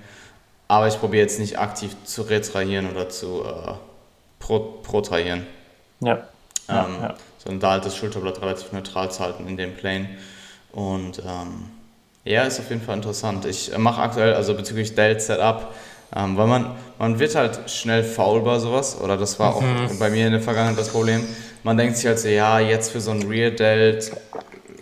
[0.69, 3.73] aber ich probiere jetzt nicht aktiv zu retrahieren oder zu äh,
[4.39, 5.47] pro, protrahieren.
[6.01, 6.15] Ja.
[6.15, 6.21] Ähm,
[6.69, 7.15] ja, ja.
[7.39, 10.09] Sondern da halt das Schulterblatt relativ neutral zu halten in dem Plane
[10.73, 11.71] und ähm,
[12.25, 13.45] ja, ist auf jeden Fall interessant.
[13.47, 15.75] Ich mache aktuell, also bezüglich Delt Setup,
[16.15, 19.99] ähm, weil man, man wird halt schnell faul bei sowas, oder das war auch mhm.
[19.99, 21.23] bei mir in der Vergangenheit das Problem.
[21.63, 24.13] Man denkt sich halt so, ja, jetzt für so ein Rear Delt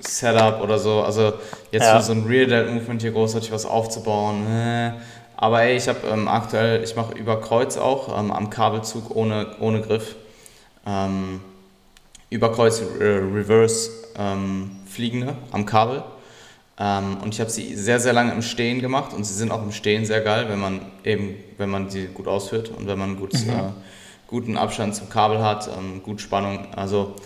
[0.01, 1.35] Setup oder so, also
[1.71, 1.99] jetzt ja.
[1.99, 4.47] für so ein Rear Delt Movement hier großartig was aufzubauen.
[4.47, 4.93] Äh.
[5.37, 9.47] Aber ey, ich habe ähm, aktuell, ich mache über Kreuz auch, ähm, am Kabelzug ohne,
[9.61, 10.17] ohne Griff.
[10.87, 11.41] Ähm,
[12.29, 16.03] über Kreuz äh, Reverse ähm, Fliegende am Kabel.
[16.83, 19.63] Ähm, und ich habe sie sehr, sehr lange im Stehen gemacht und sie sind auch
[19.63, 23.19] im Stehen sehr geil, wenn man eben, wenn man sie gut ausführt und wenn man
[23.19, 23.51] gut, mhm.
[23.51, 23.63] äh,
[24.27, 26.69] guten Abstand zum Kabel hat, ähm, gut Spannung.
[26.75, 27.17] Also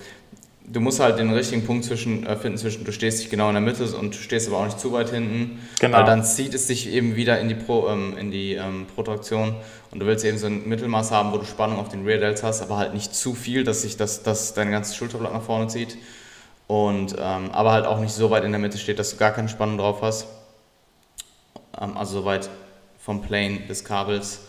[0.66, 3.54] du musst halt den richtigen Punkt zwischen, äh, finden zwischen, du stehst dich genau in
[3.54, 5.60] der Mitte und du stehst aber auch nicht zu weit hinten.
[5.78, 5.98] Genau.
[5.98, 9.54] Weil dann zieht es dich eben wieder in die, Pro, ähm, in die ähm, Protraktion
[9.92, 12.42] und du willst eben so ein Mittelmaß haben, wo du Spannung auf den Rear Delts
[12.42, 15.68] hast, aber halt nicht zu viel, dass sich das, das dein ganzes Schulterblatt nach vorne
[15.68, 15.96] zieht
[16.66, 19.32] und ähm, aber halt auch nicht so weit in der Mitte steht, dass du gar
[19.32, 20.26] keine Spannung drauf hast.
[21.80, 22.48] Ähm, also so weit
[22.98, 24.40] vom Plane des Kabels.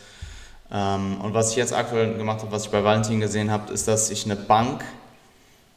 [0.72, 3.88] Ähm, und was ich jetzt aktuell gemacht habe, was ich bei Valentin gesehen habe, ist,
[3.88, 4.84] dass ich eine Bank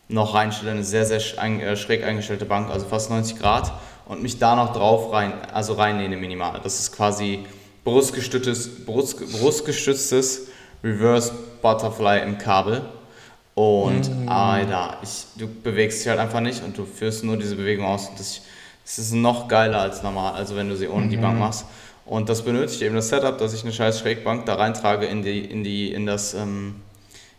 [0.09, 3.73] noch reinstelle, eine sehr, sehr äh, schräg eingestellte Bank, also fast 90 Grad,
[4.07, 6.61] und mich da noch drauf rein, also reinlehne minimal.
[6.63, 7.45] Das ist quasi
[7.85, 10.49] brustgestütztes, brust, brustgestütztes
[10.83, 12.83] Reverse Butterfly im Kabel.
[13.59, 14.29] Und mhm.
[14.29, 18.09] Alter, ich, du bewegst dich halt einfach nicht und du führst nur diese Bewegung aus.
[18.09, 18.43] Und das,
[18.85, 21.11] das ist noch geiler als normal, also wenn du sie ohne mhm.
[21.11, 21.41] die Bank mhm.
[21.41, 21.67] machst.
[22.07, 25.41] Und das benötigt eben das Setup, dass ich eine scheiß Schrägbank da reintrage in, die,
[25.41, 26.77] in, die, in, das, ähm,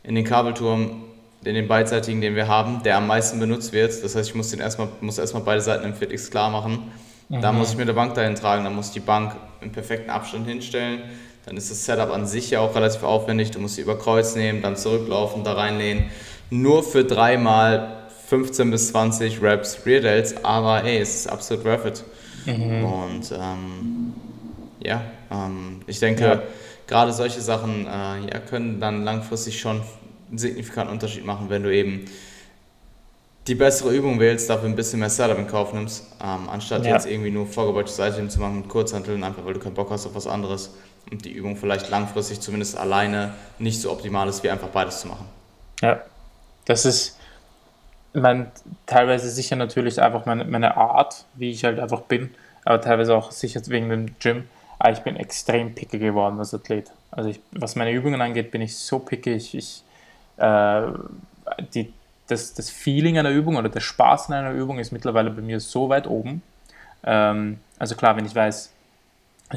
[0.03, 1.03] in den Kabelturm,
[1.45, 4.03] in den beidseitigen, den wir haben, der am meisten benutzt wird.
[4.03, 6.91] Das heißt, ich muss, den erstmal, muss erstmal beide Seiten im FitX klar machen.
[7.29, 7.39] Mhm.
[7.39, 10.09] Da muss ich mir eine Bank dahin tragen, dann muss ich die Bank im perfekten
[10.09, 10.99] Abstand hinstellen
[11.49, 13.49] dann ist das Setup an sich ja auch relativ aufwendig.
[13.49, 16.05] Du musst sie über Kreuz nehmen, dann zurücklaufen, da reinlehnen.
[16.51, 21.85] Nur für dreimal 15 bis 20 Reps Rear Delts, aber ey, es ist absolut worth
[21.85, 22.03] it.
[22.45, 22.85] Mhm.
[22.85, 24.13] Und ähm,
[24.79, 26.43] ja, ähm, ich denke, ja.
[26.85, 29.81] gerade solche Sachen äh, ja, können dann langfristig schon
[30.29, 32.05] einen signifikanten Unterschied machen, wenn du eben
[33.47, 36.93] die bessere Übung wählst, dafür ein bisschen mehr Setup in Kauf nimmst, ähm, anstatt ja.
[36.93, 40.05] jetzt irgendwie nur vorgebeugte Seite zu machen mit Kurzhanteln, einfach weil du keinen Bock hast
[40.05, 40.75] auf was anderes
[41.11, 45.07] und die Übung vielleicht langfristig zumindest alleine nicht so optimal ist, wie einfach beides zu
[45.07, 45.25] machen.
[45.81, 46.01] Ja,
[46.65, 47.17] das ist
[48.13, 48.51] mein,
[48.85, 52.31] teilweise sicher natürlich einfach meine, meine Art, wie ich halt einfach bin,
[52.65, 54.47] aber teilweise auch sicher wegen dem Gym.
[54.77, 56.91] Aber ich bin extrem picky geworden als Athlet.
[57.11, 59.33] Also ich, was meine Übungen angeht, bin ich so picky.
[59.33, 59.83] Ich, ich
[60.37, 60.83] äh,
[61.73, 61.93] die,
[62.27, 65.59] das, das Feeling einer Übung oder der Spaß in einer Übung ist mittlerweile bei mir
[65.59, 66.41] so weit oben.
[67.03, 68.73] Ähm, also klar, wenn ich weiß,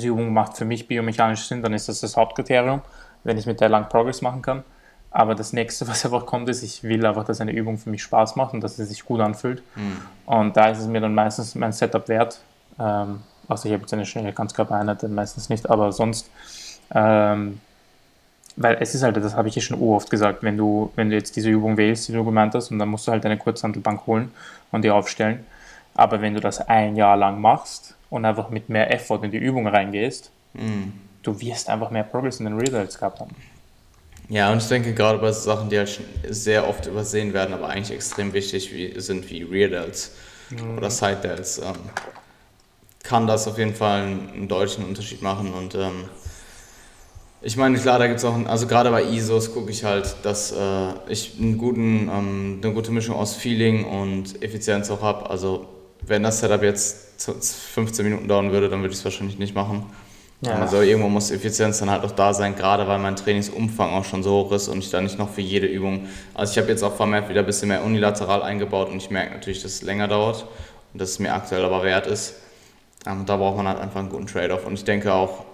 [0.01, 2.81] die Übung macht für mich biomechanisch Sinn, dann ist das das Hauptkriterium,
[3.25, 4.65] wenn ich mit der lang Progress machen kann.
[5.11, 8.03] Aber das nächste, was einfach kommt, ist, ich will einfach, dass eine Übung für mich
[8.03, 9.63] Spaß macht und dass sie sich gut anfühlt.
[9.77, 9.99] Mhm.
[10.27, 12.41] Und da ist es mir dann meistens mein Setup wert.
[12.79, 16.31] Ähm, also ich habe jetzt eine schnelle Ganzkörpereinheit, meistens nicht, aber sonst,
[16.95, 17.61] ähm,
[18.57, 21.17] weil es ist halt, das habe ich ja schon oft gesagt, wenn du, wenn du
[21.17, 24.07] jetzt diese Übung wählst, die du gemeint hast, und dann musst du halt eine Kurzhantelbank
[24.07, 24.31] holen
[24.71, 25.45] und die aufstellen.
[25.95, 29.39] Aber wenn du das ein Jahr lang machst und einfach mit mehr Effort in die
[29.39, 30.93] Übung reingehst, mhm.
[31.23, 33.35] du wirst einfach mehr Progress in den Results gehabt haben.
[34.29, 37.95] Ja, und ich denke gerade bei Sachen, die halt sehr oft übersehen werden, aber eigentlich
[37.95, 40.13] extrem wichtig wie, sind, wie Rear Delts
[40.51, 40.79] mhm.
[40.79, 41.75] oder Side Delts, ähm,
[43.03, 45.53] kann das auf jeden Fall einen, einen deutlichen Unterschied machen.
[45.53, 46.05] Und ähm,
[47.43, 50.53] ich meine, klar, da gibt es auch, also gerade bei ISOs gucke ich halt, dass
[50.53, 55.29] äh, ich einen guten, ähm, eine gute Mischung aus Feeling und Effizienz auch habe.
[55.29, 55.67] Also
[56.07, 57.31] wenn das Setup jetzt
[57.75, 59.87] 15 Minuten dauern würde, dann würde ich es wahrscheinlich nicht machen.
[60.45, 60.57] Ja.
[60.57, 64.25] Also irgendwo muss Effizienz dann halt auch da sein, gerade weil mein Trainingsumfang auch schon
[64.25, 66.09] so hoch ist und ich da nicht noch für jede Übung.
[66.35, 69.35] Also ich habe jetzt auch vermehrt wieder ein bisschen mehr unilateral eingebaut und ich merke
[69.35, 70.47] natürlich, dass es länger dauert
[70.93, 72.35] und dass es mir aktuell aber wert ist.
[73.07, 74.67] Ähm, da braucht man halt einfach einen guten Trade-off.
[74.67, 75.45] Und ich denke auch,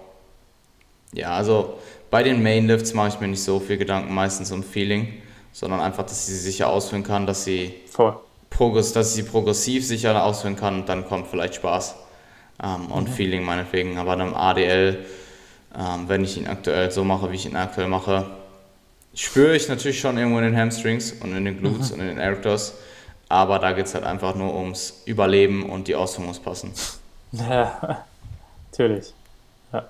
[1.13, 1.75] ja, also
[2.09, 5.21] bei den Mainlifts mache ich mir nicht so viel Gedanken, meistens um Feeling,
[5.51, 7.75] sondern einfach, dass ich sie sicher ausführen kann, dass sie,
[8.49, 11.95] Progress, dass ich sie progressiv sicher ausführen kann und dann kommt vielleicht Spaß
[12.63, 13.13] ähm, und mhm.
[13.13, 13.97] Feeling meinetwegen.
[13.97, 15.05] Aber einem ADL,
[15.77, 18.25] ähm, wenn ich ihn aktuell so mache, wie ich ihn aktuell mache,
[19.13, 21.95] spüre ich natürlich schon irgendwo in den Hamstrings und in den Glutes mhm.
[21.95, 22.73] und in den Erectors.
[23.27, 26.73] Aber da geht es halt einfach nur ums Überleben und die Ausführung muss passen.
[27.31, 28.05] Ja,
[28.71, 29.13] natürlich.
[29.71, 29.87] Ja.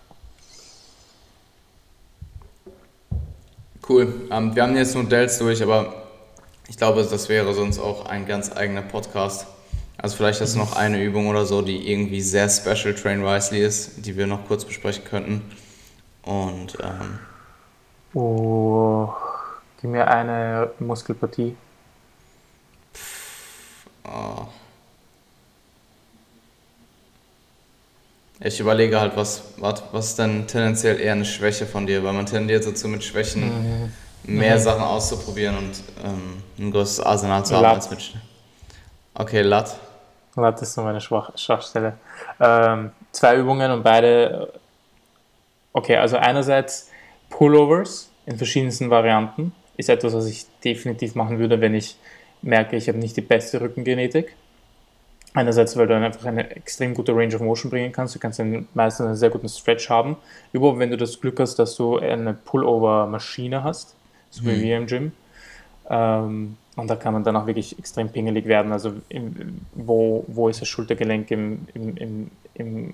[3.87, 4.27] Cool.
[4.29, 6.08] Ähm, wir haben jetzt nur Dells durch, aber
[6.69, 9.47] ich glaube, das wäre sonst auch ein ganz eigener Podcast.
[9.97, 13.61] Also vielleicht hast du noch eine Übung oder so, die irgendwie sehr special Train Wisely
[13.61, 15.41] ist, die wir noch kurz besprechen könnten.
[16.23, 17.19] Und ähm,
[18.13, 19.09] oh,
[19.81, 21.55] gib mir eine Muskelpartie.
[24.05, 24.45] Oh.
[28.41, 32.13] Ich überlege halt, was, was, was ist denn tendenziell eher eine Schwäche von dir, weil
[32.13, 33.93] man tendiert dazu mit Schwächen mhm.
[34.23, 34.61] Mehr mhm.
[34.61, 38.13] Sachen auszuprobieren und ähm, ein größeres Arsenal zu haben als mit
[39.13, 39.77] Okay, Lat.
[40.35, 41.93] Das ist so meine Schwach Schwachstelle.
[42.39, 44.53] Ähm, zwei Übungen und beide.
[45.73, 46.89] Okay, also einerseits
[47.29, 51.97] Pullovers in verschiedensten Varianten ist etwas, was ich definitiv machen würde, wenn ich
[52.41, 54.35] merke, ich habe nicht die beste Rückengenetik.
[55.33, 58.15] Einerseits, weil du dann einfach eine extrem gute Range of Motion bringen kannst.
[58.15, 60.17] Du kannst dann meistens einen sehr guten Stretch haben.
[60.53, 63.95] Überhaupt, wenn du das Glück hast, dass du eine Pullover-Maschine hast,
[64.29, 64.61] so wie mhm.
[64.61, 65.11] wir im Gym.
[65.89, 68.71] Ähm, und da kann man dann auch wirklich extrem pingelig werden.
[68.71, 72.93] Also im, wo, wo ist das Schultergelenk im, im, im, im,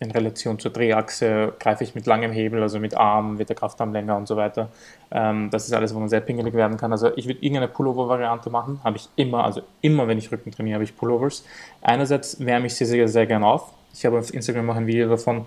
[0.00, 1.54] in Relation zur Drehachse?
[1.58, 4.68] Greife ich mit langem Hebel, also mit Arm, wird der Kraftarm länger und so weiter.
[5.10, 6.92] Ähm, das ist alles, wo man sehr pingelig werden kann.
[6.92, 8.80] Also ich würde irgendeine Pullover-Variante machen.
[8.84, 11.44] Habe ich immer, also immer, wenn ich Rücken trainiere, habe ich Pullovers.
[11.80, 13.72] Einerseits wärme ich sie sehr, sehr gerne auf.
[13.94, 15.46] Ich habe auf Instagram auch ein Video davon.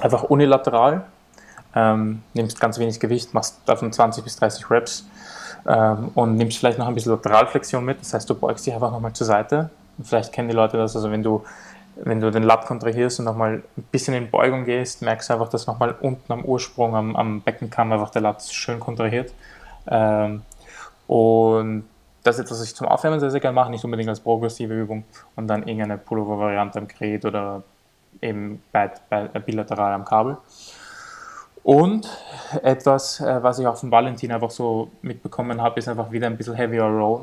[0.00, 1.06] Einfach unilateral.
[1.74, 5.06] Ähm, nimmst ganz wenig Gewicht, machst davon 20 bis 30 Reps
[5.66, 8.00] ähm, und nimmst vielleicht noch ein bisschen Lateralflexion mit.
[8.00, 9.70] Das heißt, du beugst dich einfach nochmal zur Seite.
[9.98, 11.44] Und vielleicht kennen die Leute das, also wenn du,
[11.96, 15.48] wenn du den Lat kontrahierst und nochmal ein bisschen in Beugung gehst, merkst du einfach,
[15.48, 19.32] dass nochmal unten am Ursprung, am, am Beckenkamm einfach der Lat schön kontrahiert.
[19.86, 20.42] Ähm,
[21.06, 21.84] und
[22.22, 24.74] das ist etwas, was ich zum Aufwärmen sehr, sehr gerne mache, nicht unbedingt als progressive
[24.74, 25.04] Übung
[25.36, 27.62] und dann irgendeine Pullover-Variante am Gerät oder
[28.20, 28.62] eben
[29.44, 30.38] bilateral am Kabel.
[31.64, 32.06] Und
[32.62, 36.36] etwas, äh, was ich auch von Valentin einfach so mitbekommen habe, ist einfach wieder ein
[36.36, 37.22] bisschen heavier Roll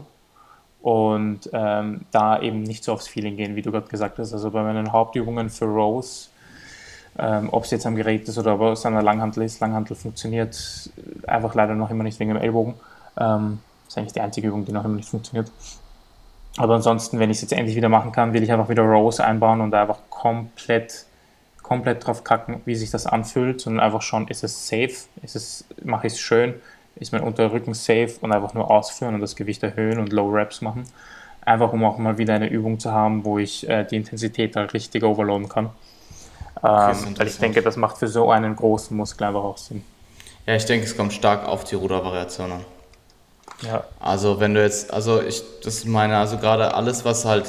[0.81, 4.33] und ähm, da eben nicht so aufs Feeling gehen, wie du gerade gesagt hast.
[4.33, 6.31] Also bei meinen Hauptübungen für Rows,
[7.19, 9.95] ähm, ob es jetzt am Gerät ist oder ob es an der Langhantel ist, Langhantel
[9.95, 10.89] funktioniert
[11.27, 12.73] einfach leider noch immer nicht wegen dem Ellbogen.
[13.19, 15.51] Ähm, ist eigentlich die einzige Übung, die noch immer nicht funktioniert.
[16.57, 19.19] Aber ansonsten, wenn ich es jetzt endlich wieder machen kann, will ich einfach wieder Rows
[19.19, 21.05] einbauen und da einfach komplett
[21.71, 24.91] komplett drauf kacken, wie sich das anfühlt, sondern einfach schon, ist es safe,
[25.23, 26.55] ist es, mache ich es schön,
[26.97, 30.59] ist mein Unterrücken safe und einfach nur ausführen und das Gewicht erhöhen und Low Reps
[30.59, 30.83] machen.
[31.45, 34.73] Einfach um auch mal wieder eine Übung zu haben, wo ich äh, die Intensität halt
[34.73, 35.69] richtig overloaden kann.
[36.61, 39.85] Ähm, weil ich denke, das macht für so einen großen Muskel einfach auch Sinn.
[40.47, 42.65] Ja, ich denke, es kommt stark auf die Rudervariation an.
[43.61, 43.85] Ja.
[44.01, 47.45] Also wenn du jetzt, also ich, das meine, also gerade alles, was halt,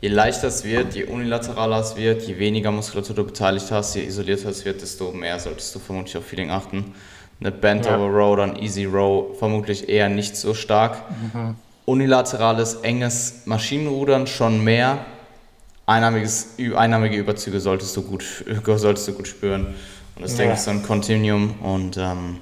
[0.00, 4.02] je leichter es wird, je unilateraler es wird, je weniger Muskulatur du beteiligt hast, je
[4.02, 6.94] isolierter es wird, desto mehr solltest du vermutlich auf Feeling achten.
[7.40, 7.96] Eine Bent ja.
[7.96, 10.98] over Row oder ein Easy Row vermutlich eher nicht so stark.
[11.32, 11.54] Mhm.
[11.84, 14.98] Unilaterales, enges Maschinenrudern schon mehr.
[15.86, 18.24] Einnahmiges, einnahmige Überzüge solltest du gut,
[18.76, 19.68] solltest du gut spüren.
[20.16, 20.38] Und das ja.
[20.38, 21.54] denke ich so ein Continuum.
[21.60, 22.38] Und ähm,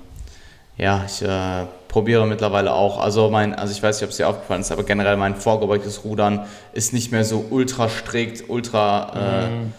[0.76, 3.00] ja, ich äh, probiere mittlerweile auch.
[3.00, 6.04] Also mein, also ich weiß nicht, ob es dir aufgefallen ist, aber generell mein vorgebeugtes
[6.04, 9.72] Rudern ist nicht mehr so ultra strikt, ultra, äh, mhm.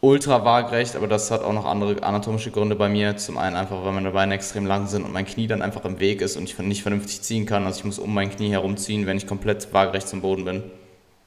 [0.00, 3.16] ultra waagrecht, aber das hat auch noch andere anatomische Gründe bei mir.
[3.16, 5.98] Zum einen einfach, weil meine Beine extrem lang sind und mein Knie dann einfach im
[5.98, 7.66] Weg ist und ich nicht vernünftig ziehen kann.
[7.66, 10.62] Also ich muss um mein Knie herumziehen, wenn ich komplett waagerecht zum Boden bin.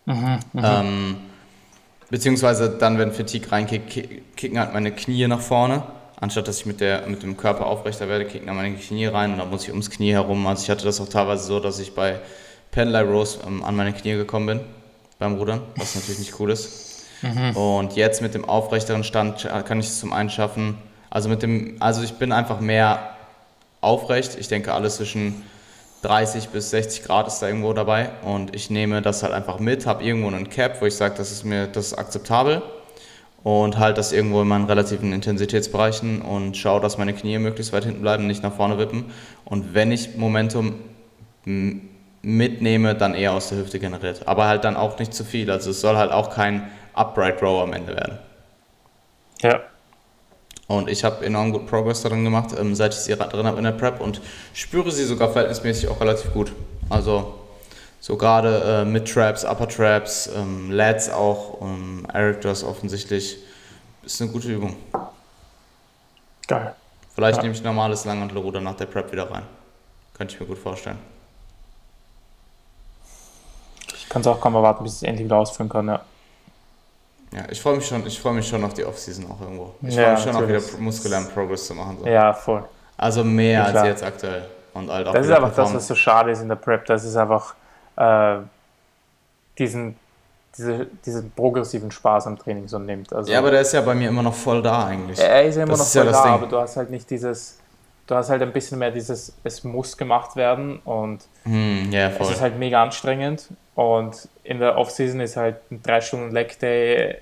[0.05, 0.61] Mhm, mhm.
[0.63, 1.15] ähm,
[2.11, 5.84] Beziehungsweise dann, wenn Fatigue reinkickt, kicken halt meine Knie nach vorne.
[6.22, 9.34] Anstatt dass ich mit, der, mit dem Körper aufrechter werde, kicken dann meine Knie rein
[9.34, 10.45] und dann muss ich ums Knie herum.
[10.45, 12.19] Also ich hatte das auch teilweise so, dass ich bei
[12.69, 14.59] Pendlay Rose ähm, an meine Knie gekommen bin
[15.17, 17.05] beim Rudern, was natürlich nicht cool ist.
[17.24, 17.57] Mhm.
[17.57, 20.78] Und jetzt mit dem aufrechteren Stand kann ich es zum einen schaffen.
[21.09, 23.15] Also mit dem, also ich bin einfach mehr
[23.82, 24.38] aufrecht.
[24.39, 25.43] Ich denke alles zwischen
[26.03, 29.86] 30 bis 60 Grad ist da irgendwo dabei und ich nehme das halt einfach mit,
[29.86, 32.61] habe irgendwo einen Cap, wo ich sage, das ist mir das ist akzeptabel
[33.44, 37.86] und halte das irgendwo in meinen relativen Intensitätsbereichen und schaue, dass meine Knie möglichst weit
[37.86, 39.06] hinten bleiben, nicht nach vorne wippen
[39.46, 40.76] und wenn ich Momentum
[42.22, 45.72] mitnehme, dann eher aus der Hüfte generiert, aber halt dann auch nicht zu viel, also
[45.72, 48.20] es soll halt auch kein Upright Row am Ende werden.
[49.42, 49.62] Ja,
[50.72, 53.66] und ich habe enorm gut Progress darin gemacht, ähm, seit ich sie drin habe in
[53.66, 54.22] der Prep und
[54.54, 56.54] spüre sie sogar verhältnismäßig auch relativ gut.
[56.89, 57.41] Also
[58.02, 63.38] so gerade äh, Mid-Traps, Upper-Traps, ähm, Lads auch, ähm, Eric, hast offensichtlich,
[64.04, 64.76] ist eine gute Übung.
[66.47, 66.74] Geil.
[67.14, 67.43] Vielleicht ja.
[67.43, 69.43] nehme ich normales Langhantelruder nach der Prep wieder rein.
[70.16, 70.97] Könnte ich mir gut vorstellen.
[73.93, 76.02] Ich kann es auch kaum erwarten, bis ich es endlich wieder ausführen kann, ja.
[77.34, 79.76] Ja, ich freue mich schon, ich freue mich schon auf die Offseason auch irgendwo.
[79.84, 81.99] Ich ja, freue mich schon auf wieder muskulären Progress zu machen.
[81.99, 82.08] So.
[82.08, 82.64] Ja, voll.
[82.97, 84.49] Also mehr ja, als jetzt aktuell.
[84.74, 86.86] Und halt auch das ist einfach das, was so schade ist in der Prep.
[86.86, 87.56] Das ist einfach
[87.96, 88.38] äh,
[89.58, 89.96] diesen,
[90.58, 93.14] diese, diesen progressiven Spaß am Training so nimmt.
[93.14, 95.20] Also, ja, aber der ist ja bei mir immer noch voll da eigentlich.
[95.20, 96.34] Er ist ja immer das noch voll ja da, Ding.
[96.34, 97.60] aber du hast halt nicht dieses,
[98.08, 102.30] du hast halt ein bisschen mehr dieses, es muss gemacht werden und hm, yeah, es
[102.30, 107.18] ist halt mega anstrengend und in der Offseason ist halt ein 3 Stunden Leg Day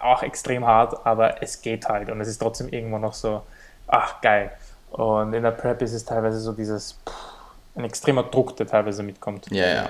[0.00, 3.42] auch extrem hart, aber es geht halt und es ist trotzdem irgendwo noch so,
[3.86, 4.50] ach geil.
[4.90, 7.33] Und in der Prep ist es teilweise so dieses, pff,
[7.76, 9.46] ein extremer Druck, der teilweise mitkommt.
[9.50, 9.88] Ja, ja.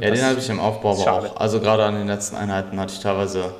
[0.00, 1.36] ja, den habe ich im Aufbau aber auch.
[1.36, 3.54] Also gerade an den letzten Einheiten hatte ich teilweise,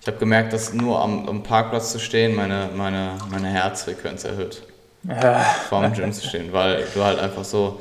[0.00, 4.62] ich habe gemerkt, dass nur am, am, Parkplatz zu stehen meine, meine, meine Herzfrequenz erhöht.
[5.04, 5.40] Ja.
[5.68, 7.78] Vor dem Gym zu stehen, weil du halt einfach so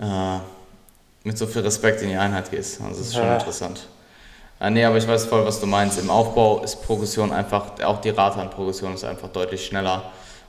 [0.00, 0.38] äh,
[1.24, 2.80] mit so viel Respekt in die Einheit gehst.
[2.80, 3.34] Also das ist schon ja.
[3.34, 3.88] interessant.
[4.60, 5.98] Äh, nee, aber ich weiß voll, was du meinst.
[5.98, 10.04] Im Aufbau ist Progression einfach, auch die Rate an Progression ist einfach deutlich schneller.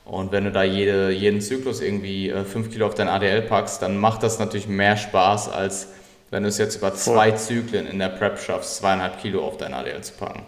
[0.07, 3.81] Und wenn du da jede, jeden Zyklus irgendwie 5 äh, Kilo auf dein ADL packst,
[3.81, 5.89] dann macht das natürlich mehr Spaß, als
[6.29, 9.73] wenn du es jetzt über zwei Zyklen in der Prep schaffst, zweieinhalb Kilo auf dein
[9.73, 10.43] ADL zu packen.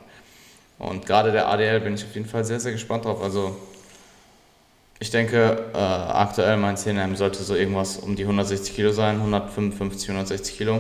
[0.78, 3.22] Und gerade der ADL bin ich auf jeden Fall sehr, sehr gespannt drauf.
[3.22, 3.57] Also
[4.99, 10.10] ich denke, äh, aktuell mein 10 sollte so irgendwas um die 160 Kilo sein, 155,
[10.10, 10.80] 160 Kilo.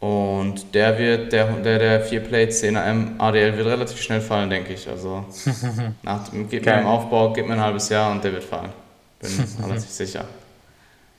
[0.00, 4.88] Und der wird, der, der, der 4-Plate 10am ADL wird relativ schnell fallen, denke ich.
[4.88, 5.26] Also
[6.02, 8.72] nach dem, gib mir im Aufbau, gib mir ein halbes Jahr und der wird fallen.
[9.20, 9.30] Bin
[9.62, 10.24] relativ sicher.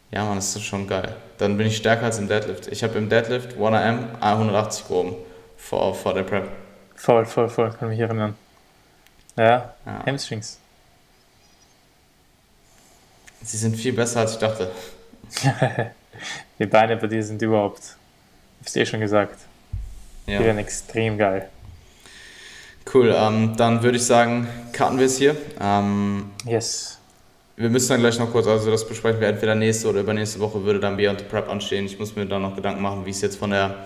[0.09, 1.15] Ja, man, das ist schon geil.
[1.37, 2.67] Dann bin ich stärker als im Deadlift.
[2.67, 5.15] Ich habe im Deadlift 1am 180 gehoben
[5.57, 6.49] vor, vor der Prep.
[6.95, 8.35] Voll, voll, voll, kann mich erinnern.
[9.37, 10.05] Ja, ja.
[10.05, 10.57] Hamstrings.
[13.43, 14.71] Sie sind viel besser, als ich dachte.
[16.59, 17.95] Die Beine bei dir sind überhaupt,
[18.61, 19.37] hab's dir schon gesagt,
[20.27, 20.37] ja.
[20.37, 21.49] die werden extrem geil.
[22.93, 25.35] Cool, ähm, dann würde ich sagen, cutten wir es hier.
[25.59, 26.97] Ähm, yes.
[27.55, 30.63] Wir müssen dann gleich noch kurz, also das besprechen wir entweder nächste oder übernächste Woche
[30.63, 31.85] würde dann Beyond the Prep anstehen.
[31.85, 33.85] Ich muss mir da noch Gedanken machen, wie es jetzt von der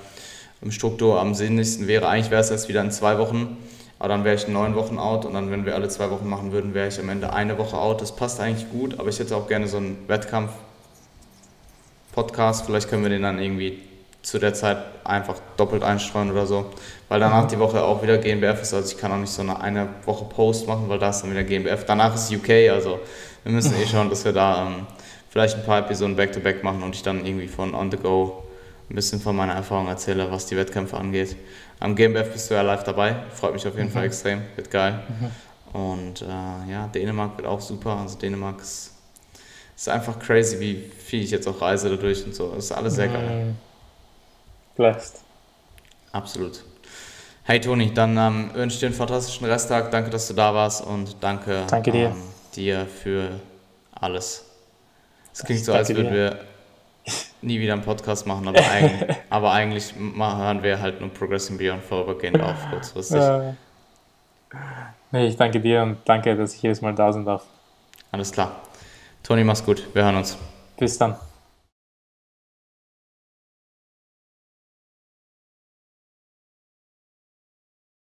[0.70, 2.08] Struktur am sinnlichsten wäre.
[2.08, 3.58] Eigentlich wäre es jetzt wieder in zwei Wochen.
[3.98, 6.52] Aber dann wäre ich neun Wochen out und dann, wenn wir alle zwei Wochen machen
[6.52, 8.02] würden, wäre ich am Ende eine Woche out.
[8.02, 12.66] Das passt eigentlich gut, aber ich hätte auch gerne so einen Wettkampf-Podcast.
[12.66, 13.80] Vielleicht können wir den dann irgendwie
[14.26, 16.66] zu der Zeit einfach doppelt einstreuen oder so.
[17.10, 17.50] Weil danach mhm.
[17.50, 18.74] die Woche auch wieder GNBF ist.
[18.74, 21.30] Also ich kann auch nicht so eine, eine Woche Post machen, weil da ist dann
[21.30, 21.86] wieder GNBF.
[21.86, 23.00] Danach ist UK, also
[23.44, 24.88] wir müssen eh schauen, dass wir da ähm,
[25.30, 28.44] vielleicht ein paar Episoden back-to-back -back machen und ich dann irgendwie von on the go
[28.90, 31.36] ein bisschen von meiner Erfahrung erzähle, was die Wettkämpfe angeht.
[31.80, 33.94] Am GmbF bist du ja live dabei, freut mich auf jeden mhm.
[33.94, 35.04] Fall extrem, wird geil.
[35.08, 35.80] Mhm.
[35.80, 37.98] Und äh, ja, Dänemark wird auch super.
[37.98, 38.94] Also Dänemark ist,
[39.76, 42.54] ist, einfach crazy, wie viel ich jetzt auch reise dadurch und so.
[42.56, 43.46] Das ist alles sehr geil.
[43.46, 43.75] Mhm.
[44.76, 45.22] Blessed.
[46.12, 46.64] Absolut.
[47.44, 49.92] Hey Toni, dann ähm, wünsche ich dir einen fantastischen Resttag.
[49.92, 52.08] Danke, dass du da warst und danke, danke dir.
[52.08, 52.24] Ähm,
[52.56, 53.40] dir für
[53.94, 54.46] alles.
[55.34, 56.40] Es klingt so, als würden wir
[57.42, 61.84] nie wieder einen Podcast machen, aber eigentlich, aber eigentlich hören wir halt nur Progressing Beyond
[61.84, 63.22] vorübergehend auf, kurzfristig.
[65.12, 67.44] Nee, ich danke dir und danke, dass ich jedes Mal da sein darf.
[68.12, 68.62] Alles klar.
[69.24, 69.88] Toni, mach's gut.
[69.94, 70.38] Wir hören uns.
[70.78, 71.16] Bis dann.